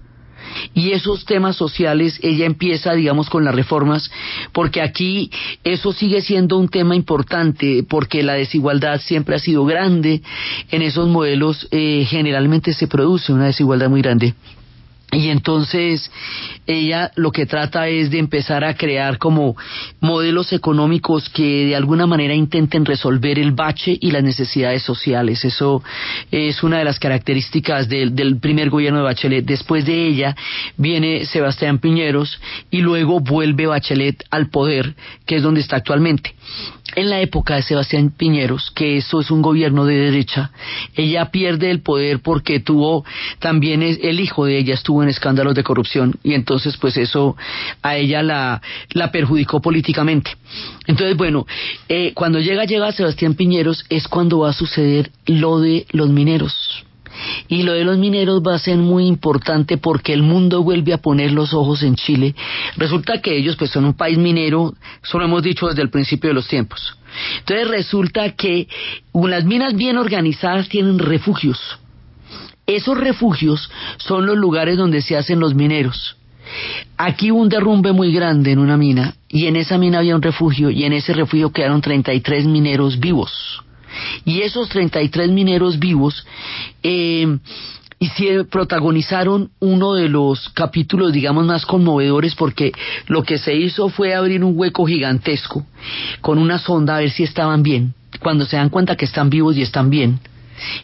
y 0.74 0.92
esos 0.92 1.24
temas 1.24 1.56
sociales 1.56 2.18
ella 2.22 2.46
empieza, 2.46 2.92
digamos, 2.92 3.28
con 3.28 3.44
las 3.44 3.54
reformas, 3.54 4.10
porque 4.52 4.80
aquí 4.80 5.30
eso 5.64 5.92
sigue 5.92 6.22
siendo 6.22 6.58
un 6.58 6.68
tema 6.68 6.96
importante, 6.96 7.84
porque 7.88 8.22
la 8.22 8.34
desigualdad 8.34 9.00
siempre 9.00 9.36
ha 9.36 9.38
sido 9.38 9.64
grande, 9.64 10.22
en 10.70 10.82
esos 10.82 11.08
modelos 11.08 11.68
eh, 11.70 12.06
generalmente 12.08 12.72
se 12.72 12.86
produce 12.86 13.32
una 13.32 13.46
desigualdad 13.46 13.88
muy 13.88 14.02
grande. 14.02 14.34
Y 15.14 15.28
entonces 15.28 16.10
ella 16.66 17.10
lo 17.16 17.32
que 17.32 17.44
trata 17.44 17.86
es 17.86 18.10
de 18.10 18.18
empezar 18.18 18.64
a 18.64 18.74
crear 18.74 19.18
como 19.18 19.54
modelos 20.00 20.54
económicos 20.54 21.28
que 21.28 21.66
de 21.66 21.76
alguna 21.76 22.06
manera 22.06 22.32
intenten 22.32 22.86
resolver 22.86 23.38
el 23.38 23.52
bache 23.52 23.94
y 24.00 24.10
las 24.10 24.22
necesidades 24.22 24.82
sociales. 24.82 25.44
Eso 25.44 25.82
es 26.30 26.62
una 26.62 26.78
de 26.78 26.84
las 26.84 26.98
características 26.98 27.90
del, 27.90 28.14
del 28.14 28.38
primer 28.38 28.70
gobierno 28.70 29.00
de 29.00 29.04
Bachelet. 29.04 29.44
Después 29.44 29.84
de 29.84 30.06
ella 30.06 30.34
viene 30.78 31.26
Sebastián 31.26 31.78
Piñeros 31.78 32.40
y 32.70 32.80
luego 32.80 33.20
vuelve 33.20 33.66
Bachelet 33.66 34.24
al 34.30 34.48
poder, 34.48 34.94
que 35.26 35.36
es 35.36 35.42
donde 35.42 35.60
está 35.60 35.76
actualmente 35.76 36.34
en 36.96 37.10
la 37.10 37.20
época 37.20 37.56
de 37.56 37.62
Sebastián 37.62 38.10
Piñeros, 38.10 38.70
que 38.70 38.96
eso 38.96 39.20
es 39.20 39.30
un 39.30 39.42
gobierno 39.42 39.84
de 39.84 39.96
derecha, 39.96 40.50
ella 40.94 41.30
pierde 41.30 41.70
el 41.70 41.80
poder 41.80 42.20
porque 42.20 42.60
tuvo 42.60 43.04
también 43.38 43.82
el 43.82 44.20
hijo 44.20 44.46
de 44.46 44.58
ella 44.58 44.74
estuvo 44.74 45.02
en 45.02 45.08
escándalos 45.08 45.54
de 45.54 45.64
corrupción 45.64 46.14
y 46.22 46.34
entonces 46.34 46.76
pues 46.76 46.96
eso 46.96 47.36
a 47.82 47.96
ella 47.96 48.22
la, 48.22 48.62
la 48.90 49.10
perjudicó 49.10 49.60
políticamente. 49.60 50.32
Entonces 50.86 51.16
bueno, 51.16 51.46
eh, 51.88 52.12
cuando 52.14 52.40
llega 52.40 52.64
llega 52.64 52.92
Sebastián 52.92 53.34
Piñeros 53.34 53.84
es 53.88 54.08
cuando 54.08 54.40
va 54.40 54.50
a 54.50 54.52
suceder 54.52 55.10
lo 55.26 55.60
de 55.60 55.86
los 55.92 56.08
mineros. 56.08 56.84
Y 57.48 57.62
lo 57.62 57.72
de 57.72 57.84
los 57.84 57.98
mineros 57.98 58.42
va 58.46 58.54
a 58.54 58.58
ser 58.58 58.78
muy 58.78 59.06
importante 59.06 59.78
porque 59.78 60.12
el 60.12 60.22
mundo 60.22 60.62
vuelve 60.62 60.92
a 60.92 60.98
poner 60.98 61.32
los 61.32 61.52
ojos 61.54 61.82
en 61.82 61.96
Chile. 61.96 62.34
Resulta 62.76 63.20
que 63.20 63.36
ellos 63.36 63.56
pues 63.56 63.70
son 63.70 63.84
un 63.84 63.94
país 63.94 64.18
minero, 64.18 64.74
eso 65.02 65.18
lo 65.18 65.24
hemos 65.24 65.42
dicho 65.42 65.68
desde 65.68 65.82
el 65.82 65.90
principio 65.90 66.28
de 66.28 66.34
los 66.34 66.48
tiempos. 66.48 66.96
Entonces 67.38 67.68
resulta 67.68 68.30
que 68.30 68.68
las 69.12 69.44
minas 69.44 69.74
bien 69.74 69.98
organizadas 69.98 70.68
tienen 70.68 70.98
refugios. 70.98 71.58
Esos 72.66 72.96
refugios 72.98 73.70
son 73.98 74.26
los 74.26 74.36
lugares 74.36 74.76
donde 74.76 75.02
se 75.02 75.16
hacen 75.16 75.40
los 75.40 75.54
mineros. 75.54 76.16
Aquí 76.96 77.30
hubo 77.30 77.40
un 77.40 77.48
derrumbe 77.48 77.92
muy 77.92 78.12
grande 78.12 78.52
en 78.52 78.58
una 78.58 78.76
mina 78.76 79.14
y 79.28 79.46
en 79.46 79.56
esa 79.56 79.78
mina 79.78 79.98
había 79.98 80.16
un 80.16 80.22
refugio 80.22 80.70
y 80.70 80.84
en 80.84 80.92
ese 80.92 81.12
refugio 81.12 81.50
quedaron 81.50 81.80
33 81.80 82.46
mineros 82.46 83.00
vivos. 83.00 83.62
Y 84.24 84.42
esos 84.42 84.68
33 84.68 85.30
mineros 85.30 85.78
vivos 85.78 86.26
eh, 86.82 87.38
protagonizaron 88.50 89.50
uno 89.60 89.94
de 89.94 90.08
los 90.08 90.48
capítulos, 90.50 91.12
digamos, 91.12 91.46
más 91.46 91.66
conmovedores 91.66 92.34
porque 92.34 92.72
lo 93.06 93.22
que 93.22 93.38
se 93.38 93.54
hizo 93.54 93.88
fue 93.88 94.14
abrir 94.14 94.42
un 94.42 94.58
hueco 94.58 94.86
gigantesco 94.86 95.64
con 96.20 96.38
una 96.38 96.58
sonda 96.58 96.96
a 96.96 97.00
ver 97.00 97.10
si 97.10 97.22
estaban 97.22 97.62
bien. 97.62 97.94
Cuando 98.20 98.44
se 98.44 98.56
dan 98.56 98.68
cuenta 98.68 98.96
que 98.96 99.04
están 99.04 99.30
vivos 99.30 99.56
y 99.56 99.62
están 99.62 99.88
bien, 99.88 100.20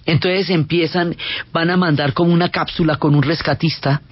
entonces 0.06 0.50
empiezan, 0.50 1.16
van 1.52 1.70
a 1.70 1.76
mandar 1.76 2.12
como 2.12 2.32
una 2.32 2.48
cápsula 2.48 2.96
con 2.96 3.14
un 3.14 3.22
rescatista 3.22 4.02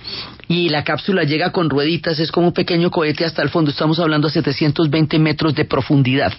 y 0.49 0.69
la 0.69 0.85
cápsula 0.85 1.25
llega 1.25 1.51
con 1.51 1.71
rueditas, 1.71 2.19
es 2.19 2.31
como 2.31 2.49
un 2.49 2.53
pequeño 2.53 2.91
cohete 2.91 3.25
hasta 3.25 3.43
el 3.43 3.49
fondo, 3.49 3.71
estamos 3.71 3.99
hablando 3.99 4.29
a 4.29 4.31
720 4.31 5.19
metros 5.19 5.55
de 5.55 5.65
profundidad. 5.65 6.33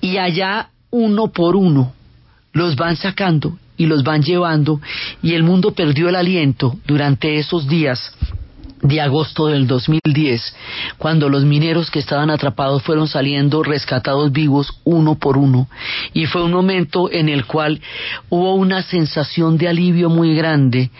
Y 0.00 0.18
allá 0.18 0.70
uno 0.96 1.28
por 1.28 1.56
uno 1.56 1.92
los 2.52 2.74
van 2.74 2.96
sacando 2.96 3.58
y 3.76 3.84
los 3.84 4.02
van 4.02 4.22
llevando 4.22 4.80
y 5.22 5.34
el 5.34 5.42
mundo 5.42 5.72
perdió 5.72 6.08
el 6.08 6.16
aliento 6.16 6.76
durante 6.86 7.36
esos 7.36 7.68
días 7.68 8.14
de 8.82 9.00
agosto 9.00 9.46
del 9.46 9.66
2010, 9.66 10.54
cuando 10.98 11.28
los 11.28 11.44
mineros 11.44 11.90
que 11.90 11.98
estaban 11.98 12.30
atrapados 12.30 12.82
fueron 12.82 13.08
saliendo 13.08 13.62
rescatados 13.62 14.32
vivos 14.32 14.80
uno 14.84 15.16
por 15.16 15.38
uno. 15.38 15.68
Y 16.12 16.26
fue 16.26 16.44
un 16.44 16.52
momento 16.52 17.10
en 17.10 17.28
el 17.28 17.46
cual 17.46 17.80
hubo 18.28 18.54
una 18.54 18.82
sensación 18.82 19.56
de 19.56 19.68
alivio 19.68 20.10
muy 20.10 20.34
grande 20.34 20.90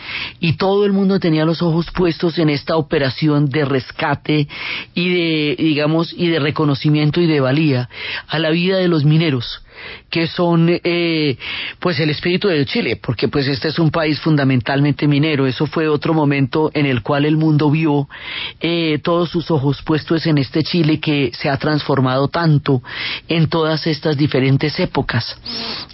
y 0.41 0.55
todo 0.55 0.85
el 0.85 0.93
mundo 0.93 1.21
tenía 1.21 1.45
los 1.45 1.63
ojos 1.63 1.91
puestos 1.91 2.39
en 2.39 2.49
esta 2.49 2.77
operación 2.77 3.49
de 3.49 3.65
rescate 3.65 4.49
y 4.95 5.09
de, 5.11 5.57
digamos, 5.59 6.15
y 6.17 6.29
de 6.29 6.41
reconocimiento 6.41 7.21
y 7.21 7.27
de 7.27 7.41
valía 7.41 7.89
a 8.27 8.39
la 8.39 8.51
vida 8.51 8.79
de 8.79 8.89
los 8.89 9.05
mineros 9.05 9.63
que 10.11 10.27
son 10.27 10.69
eh, 10.69 11.37
pues 11.81 11.99
el 12.01 12.11
espíritu 12.11 12.49
de 12.49 12.65
Chile, 12.67 12.99
porque 13.03 13.29
pues 13.29 13.49
este 13.49 13.69
es 13.69 13.79
un 13.79 13.91
país 13.91 14.21
fundamentalmente 14.21 15.07
minero. 15.07 15.47
Eso 15.47 15.67
fue 15.67 15.89
otro 15.89 16.15
momento 16.15 16.71
en 16.75 16.87
el 16.87 17.03
cual 17.03 17.25
el 17.25 17.37
mundo 17.37 17.71
vio 17.71 18.09
eh, 18.61 18.99
todos 19.03 19.31
sus 19.31 19.51
ojos 19.51 19.83
puestos 19.83 20.27
en 20.27 20.39
este 20.39 20.63
Chile 20.63 21.01
que 21.01 21.31
se 21.35 21.49
ha 21.49 21.57
transformado 21.57 22.29
tanto 22.29 22.83
en 23.29 23.49
todas 23.49 23.87
estas 23.87 24.17
diferentes 24.17 24.79
épocas. 24.81 25.39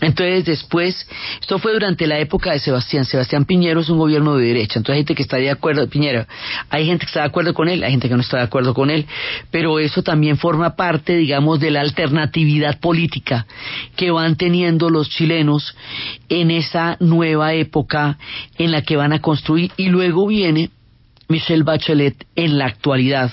Entonces 0.01 0.45
después, 0.45 1.07
esto 1.41 1.59
fue 1.59 1.73
durante 1.73 2.07
la 2.07 2.19
época 2.19 2.53
de 2.53 2.59
Sebastián. 2.59 3.05
Sebastián 3.05 3.45
Piñero 3.45 3.81
es 3.81 3.89
un 3.89 3.99
gobierno 3.99 4.37
de 4.37 4.47
derecha, 4.47 4.79
entonces 4.79 4.95
hay 4.95 5.01
gente 5.01 5.15
que 5.15 5.23
está 5.23 5.37
de 5.37 5.51
acuerdo, 5.51 5.89
Piñera, 5.89 6.27
hay 6.71 6.87
gente 6.87 7.07
que 7.07 7.11
está 7.11 7.21
de 7.21 7.27
acuerdo 7.27 7.55
con 7.55 7.69
él, 7.69 7.83
hay 7.85 7.93
gente 7.93 8.09
que 8.09 8.15
no 8.15 8.21
está 8.21 8.39
de 8.39 8.45
acuerdo 8.45 8.75
con 8.75 8.91
él, 8.91 9.07
pero 9.51 9.79
eso 9.79 10.03
también 10.03 10.37
forma 10.37 10.77
parte, 10.77 11.17
digamos, 11.17 11.61
de 11.61 11.71
la 11.71 11.81
alternatividad 11.81 12.79
política 12.81 13.47
que 13.97 14.11
van 14.11 14.37
teniendo 14.37 14.91
los 14.91 15.09
chilenos 15.11 15.75
en 16.29 16.51
esa 16.51 16.97
nueva 17.01 17.55
época 17.55 18.19
en 18.59 18.71
la 18.71 18.83
que 18.83 18.97
van 18.97 19.13
a 19.13 19.21
construir. 19.21 19.71
Y 19.77 19.89
luego 19.89 20.27
viene 20.27 20.71
Michelle 21.29 21.63
Bachelet 21.65 22.27
en 22.37 22.59
la 22.59 22.67
actualidad. 22.67 23.33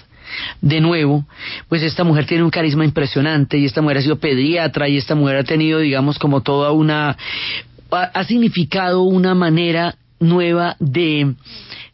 De 0.61 0.79
nuevo, 0.79 1.25
pues 1.67 1.81
esta 1.81 2.03
mujer 2.03 2.25
tiene 2.25 2.43
un 2.43 2.51
carisma 2.51 2.85
impresionante 2.85 3.57
y 3.57 3.65
esta 3.65 3.81
mujer 3.81 3.97
ha 3.97 4.01
sido 4.01 4.19
pediatra 4.19 4.87
y 4.87 4.97
esta 4.97 5.15
mujer 5.15 5.37
ha 5.37 5.43
tenido, 5.43 5.79
digamos, 5.79 6.19
como 6.19 6.41
toda 6.41 6.71
una... 6.71 7.17
ha, 7.91 8.23
significado 8.25 9.01
una 9.01 9.33
manera 9.33 9.95
nueva 10.19 10.75
de, 10.79 11.33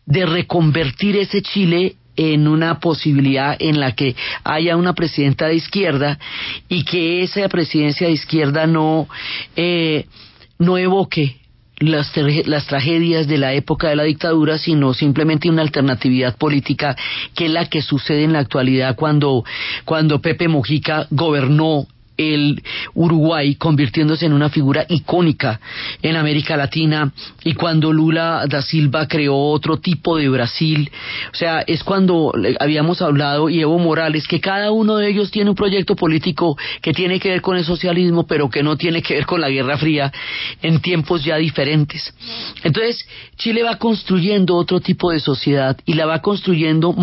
de 0.06 0.26
reconvertir 0.26 1.16
ese 1.16 1.42
Chile 1.42 1.96
en 2.16 2.48
una 2.48 2.80
posibilidad 2.80 3.56
en 3.60 3.80
la 3.80 3.94
que 3.94 4.16
haya 4.44 4.76
una 4.76 4.94
presidenta 4.94 5.48
de 5.48 5.56
izquierda 5.56 6.20
y 6.70 6.84
que 6.84 7.24
esa 7.24 7.48
presidencia 7.50 8.08
de 8.08 8.14
izquierda 8.14 8.68
no, 8.68 9.08
eh, 9.56 10.06
no 10.60 10.78
evoque 10.78 11.38
las, 11.80 12.12
las, 12.46 12.66
tragedias 12.68 13.28
de 13.28 13.38
la 13.38 13.54
época 13.54 13.90
de 13.90 13.96
la 13.96 14.04
dictadura, 14.04 14.58
sino 14.58 14.94
simplemente 14.94 15.50
una 15.50 15.62
alternatividad 15.62 16.38
política 16.38 16.96
que 17.36 17.46
es 17.46 17.52
la 17.52 17.66
que 17.66 17.82
sucede 17.82 18.24
en 18.24 18.34
la 18.34 18.40
actualidad 18.40 18.96
cuando, 18.96 19.44
cuando 19.84 20.22
Pepe 20.22 20.48
Mojica 20.48 21.08
gobernó 21.10 21.88
el 22.18 22.62
Uruguay 22.94 23.56
convirtiéndose 23.56 24.26
en 24.26 24.34
una 24.34 24.50
figura 24.50 24.86
icónica 24.90 25.60
en 26.02 26.16
América 26.16 26.58
Latina 26.58 27.12
y 27.44 27.54
cuando 27.54 27.92
Lula 27.92 28.46
da 28.48 28.62
Silva 28.62 29.08
creó 29.08 29.36
otro 29.36 29.78
tipo 29.78 30.18
de 30.18 30.30
Brasil, 30.30 30.90
o 31.32 31.36
sea, 31.36 31.62
es 31.62 31.84
cuando 31.84 32.34
habíamos 32.60 33.02
hablado 33.02 33.50
y 33.50 33.62
Evo 33.62 33.80
Morales 33.80 34.28
que 34.28 34.40
cada 34.40 34.72
uno 34.72 34.98
de 34.98 35.10
ellos 35.10 35.32
tiene 35.32 35.50
un 35.50 35.56
proyecto 35.56 35.96
político 35.96 36.58
que 36.82 36.94
tiene 36.94 37.20
que 37.20 37.30
ver 37.30 37.42
con 37.42 37.58
el 37.58 37.66
socialismo, 37.66 38.26
pero 38.26 38.50
que 38.50 38.64
no 38.64 38.78
tiene 38.78 39.02
que 39.02 39.16
ver 39.16 39.26
con 39.26 39.42
la 39.42 39.50
Guerra 39.50 39.78
Fría 39.78 40.12
en 40.62 40.80
tiempos 40.80 41.24
ya 41.24 41.38
diferentes. 41.38 42.14
Entonces, 42.64 43.08
Chile 43.38 43.64
va 43.64 43.78
construyendo 43.78 44.56
otro 44.56 44.80
tipo 44.80 45.12
de 45.12 45.20
sociedad 45.20 45.78
y 45.86 45.94
la 45.94 46.06
va 46.06 46.22
construyendo, 46.22 46.96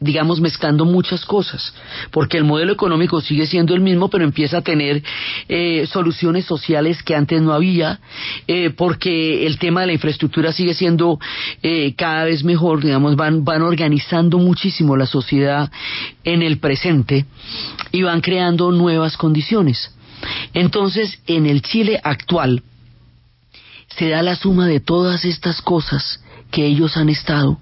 digamos, 0.00 0.40
mezclando 0.40 0.84
muchas 0.84 1.24
cosas, 1.24 1.74
porque 2.10 2.38
el 2.38 2.44
modelo 2.44 2.72
económico 2.72 3.20
sigue 3.20 3.46
siendo 3.46 3.74
el 3.74 3.80
mismo, 3.80 4.08
pero 4.08 4.24
empieza 4.24 4.53
a 4.58 4.62
tener 4.62 5.02
eh, 5.48 5.86
soluciones 5.86 6.44
sociales 6.44 7.02
que 7.02 7.14
antes 7.14 7.40
no 7.42 7.52
había, 7.52 8.00
eh, 8.46 8.70
porque 8.70 9.46
el 9.46 9.58
tema 9.58 9.82
de 9.82 9.88
la 9.88 9.92
infraestructura 9.92 10.52
sigue 10.52 10.74
siendo 10.74 11.18
eh, 11.62 11.94
cada 11.96 12.24
vez 12.24 12.44
mejor, 12.44 12.82
digamos, 12.82 13.16
van, 13.16 13.44
van 13.44 13.62
organizando 13.62 14.38
muchísimo 14.38 14.96
la 14.96 15.06
sociedad 15.06 15.70
en 16.24 16.42
el 16.42 16.58
presente 16.58 17.26
y 17.92 18.02
van 18.02 18.20
creando 18.20 18.72
nuevas 18.72 19.16
condiciones. 19.16 19.94
Entonces, 20.52 21.20
en 21.26 21.46
el 21.46 21.62
Chile 21.62 22.00
actual, 22.02 22.62
se 23.96 24.08
da 24.08 24.22
la 24.22 24.36
suma 24.36 24.66
de 24.66 24.80
todas 24.80 25.24
estas 25.24 25.60
cosas 25.60 26.20
que 26.50 26.66
ellos 26.66 26.96
han 26.96 27.08
estado 27.08 27.58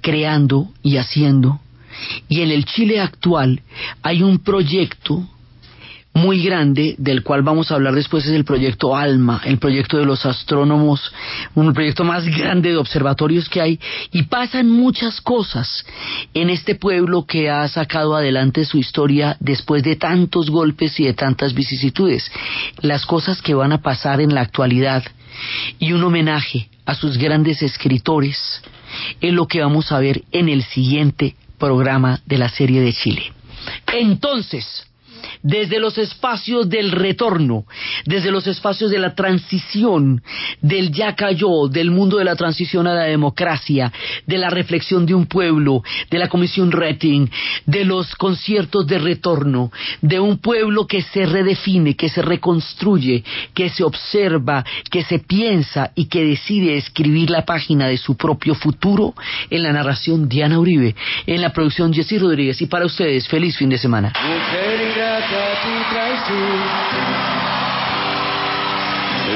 creando 0.00 0.68
y 0.82 0.96
haciendo. 0.98 1.60
Y 2.28 2.42
en 2.42 2.50
el 2.50 2.64
Chile 2.64 3.00
actual 3.00 3.62
hay 4.02 4.22
un 4.22 4.38
proyecto 4.38 5.26
muy 6.14 6.44
grande 6.44 6.94
del 6.96 7.24
cual 7.24 7.42
vamos 7.42 7.70
a 7.70 7.74
hablar 7.74 7.94
después 7.94 8.24
es 8.24 8.32
el 8.32 8.44
proyecto 8.44 8.96
ALMA, 8.96 9.42
el 9.44 9.58
proyecto 9.58 9.98
de 9.98 10.06
los 10.06 10.24
astrónomos, 10.24 11.12
un 11.56 11.74
proyecto 11.74 12.04
más 12.04 12.24
grande 12.24 12.70
de 12.70 12.76
observatorios 12.76 13.48
que 13.48 13.60
hay 13.60 13.80
y 14.12 14.22
pasan 14.22 14.70
muchas 14.70 15.20
cosas 15.20 15.84
en 16.32 16.50
este 16.50 16.76
pueblo 16.76 17.26
que 17.26 17.50
ha 17.50 17.66
sacado 17.66 18.14
adelante 18.14 18.64
su 18.64 18.78
historia 18.78 19.36
después 19.40 19.82
de 19.82 19.96
tantos 19.96 20.50
golpes 20.50 20.98
y 21.00 21.04
de 21.04 21.14
tantas 21.14 21.52
vicisitudes, 21.52 22.30
las 22.80 23.04
cosas 23.06 23.42
que 23.42 23.54
van 23.54 23.72
a 23.72 23.82
pasar 23.82 24.20
en 24.20 24.34
la 24.34 24.42
actualidad 24.42 25.02
y 25.80 25.92
un 25.92 26.04
homenaje 26.04 26.68
a 26.86 26.94
sus 26.94 27.18
grandes 27.18 27.60
escritores 27.60 28.62
es 29.20 29.32
lo 29.32 29.48
que 29.48 29.60
vamos 29.60 29.90
a 29.90 29.98
ver 29.98 30.22
en 30.30 30.48
el 30.48 30.62
siguiente 30.62 31.34
programa 31.58 32.20
de 32.26 32.38
la 32.38 32.48
serie 32.48 32.80
de 32.80 32.92
Chile. 32.92 33.32
Entonces, 33.86 34.86
desde 35.44 35.78
los 35.78 35.98
espacios 35.98 36.68
del 36.68 36.90
retorno, 36.90 37.66
desde 38.06 38.32
los 38.32 38.46
espacios 38.46 38.90
de 38.90 38.98
la 38.98 39.14
transición, 39.14 40.22
del 40.60 40.90
ya 40.90 41.14
cayó, 41.14 41.68
del 41.68 41.90
mundo 41.90 42.16
de 42.16 42.24
la 42.24 42.34
transición 42.34 42.86
a 42.86 42.94
la 42.94 43.04
democracia, 43.04 43.92
de 44.26 44.38
la 44.38 44.48
reflexión 44.48 45.04
de 45.06 45.14
un 45.14 45.26
pueblo, 45.26 45.82
de 46.10 46.18
la 46.18 46.28
comisión 46.28 46.72
Rating, 46.72 47.28
de 47.66 47.84
los 47.84 48.14
conciertos 48.16 48.86
de 48.86 48.98
retorno, 48.98 49.70
de 50.00 50.18
un 50.18 50.38
pueblo 50.38 50.86
que 50.86 51.02
se 51.02 51.26
redefine, 51.26 51.94
que 51.94 52.08
se 52.08 52.22
reconstruye, 52.22 53.22
que 53.52 53.68
se 53.68 53.84
observa, 53.84 54.64
que 54.90 55.04
se 55.04 55.18
piensa 55.18 55.92
y 55.94 56.06
que 56.06 56.24
decide 56.24 56.78
escribir 56.78 57.28
la 57.28 57.44
página 57.44 57.86
de 57.88 57.98
su 57.98 58.16
propio 58.16 58.54
futuro 58.54 59.14
en 59.50 59.62
la 59.62 59.72
narración 59.72 60.26
Diana 60.26 60.58
Uribe, 60.58 60.94
en 61.26 61.42
la 61.42 61.50
producción 61.50 61.92
Jessy 61.92 62.16
Rodríguez 62.18 62.62
y 62.62 62.66
para 62.66 62.86
ustedes 62.86 63.28
feliz 63.28 63.58
fin 63.58 63.68
de 63.68 63.78
semana. 63.78 64.10
Tu 65.20 65.94
traición. 65.94 66.62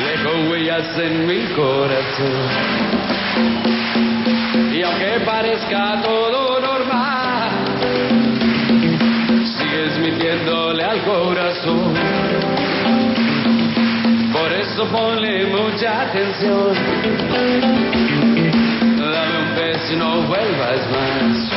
Dejo 0.05 0.51
huellas 0.51 0.99
en 0.99 1.27
mi 1.27 1.45
corazón. 1.55 2.49
Y 4.73 4.83
aunque 4.83 5.21
parezca 5.25 6.01
todo 6.03 6.61
normal, 6.61 7.51
sigues 9.57 9.99
mintiéndole 9.99 10.85
al 10.85 11.01
corazón. 11.05 11.95
Por 14.33 14.53
eso 14.53 14.85
ponle 14.89 15.47
mucha 15.47 16.03
atención. 16.03 16.75
Dame 18.99 19.39
un 19.39 19.55
beso 19.55 19.93
y 19.93 19.97
no 19.97 20.23
vuelvas 20.23 20.81
más. 20.91 21.53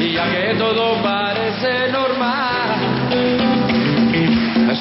Y 0.00 0.16
aunque 0.16 0.54
todo 0.56 1.02
parece 1.56 1.92
normal. 1.92 2.76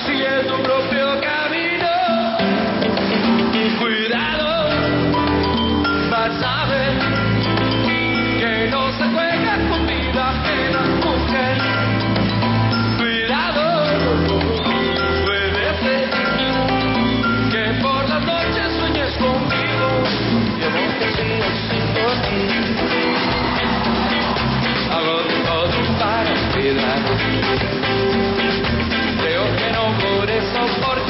Sigue 0.06 0.44
tu 0.48 0.62
propio 0.62 1.20
camino. 1.22 2.38
Cuidado, 3.80 4.70
vas 6.10 6.44
a 6.44 6.66
ver 6.66 7.00
que 8.40 8.68
no 8.70 8.92
se 8.92 9.04
juega 9.06 9.58
con 9.70 9.88
vida 9.88 10.30
ajena, 10.30 10.82
mujer. 11.04 11.58
Cuidado, 12.98 13.66
puede 15.26 15.66
ser 15.82 16.10
que 17.52 17.82
por 17.82 18.10
las 18.10 18.22
noches 18.26 18.74
sueñes 18.80 19.18
conmigo. 19.18 20.04
Yo 20.60 20.70
no 20.70 20.82
te 21.00 21.08
sin 21.70 21.94
dormir. 21.94 22.66
I 24.88 25.02
love 25.02 25.50
all 25.50 26.45
piedad. 26.66 26.97
Creo 29.22 29.55
que 29.55 29.72
no 29.72 29.84
podré 29.99 30.41
soportar. 30.51 31.05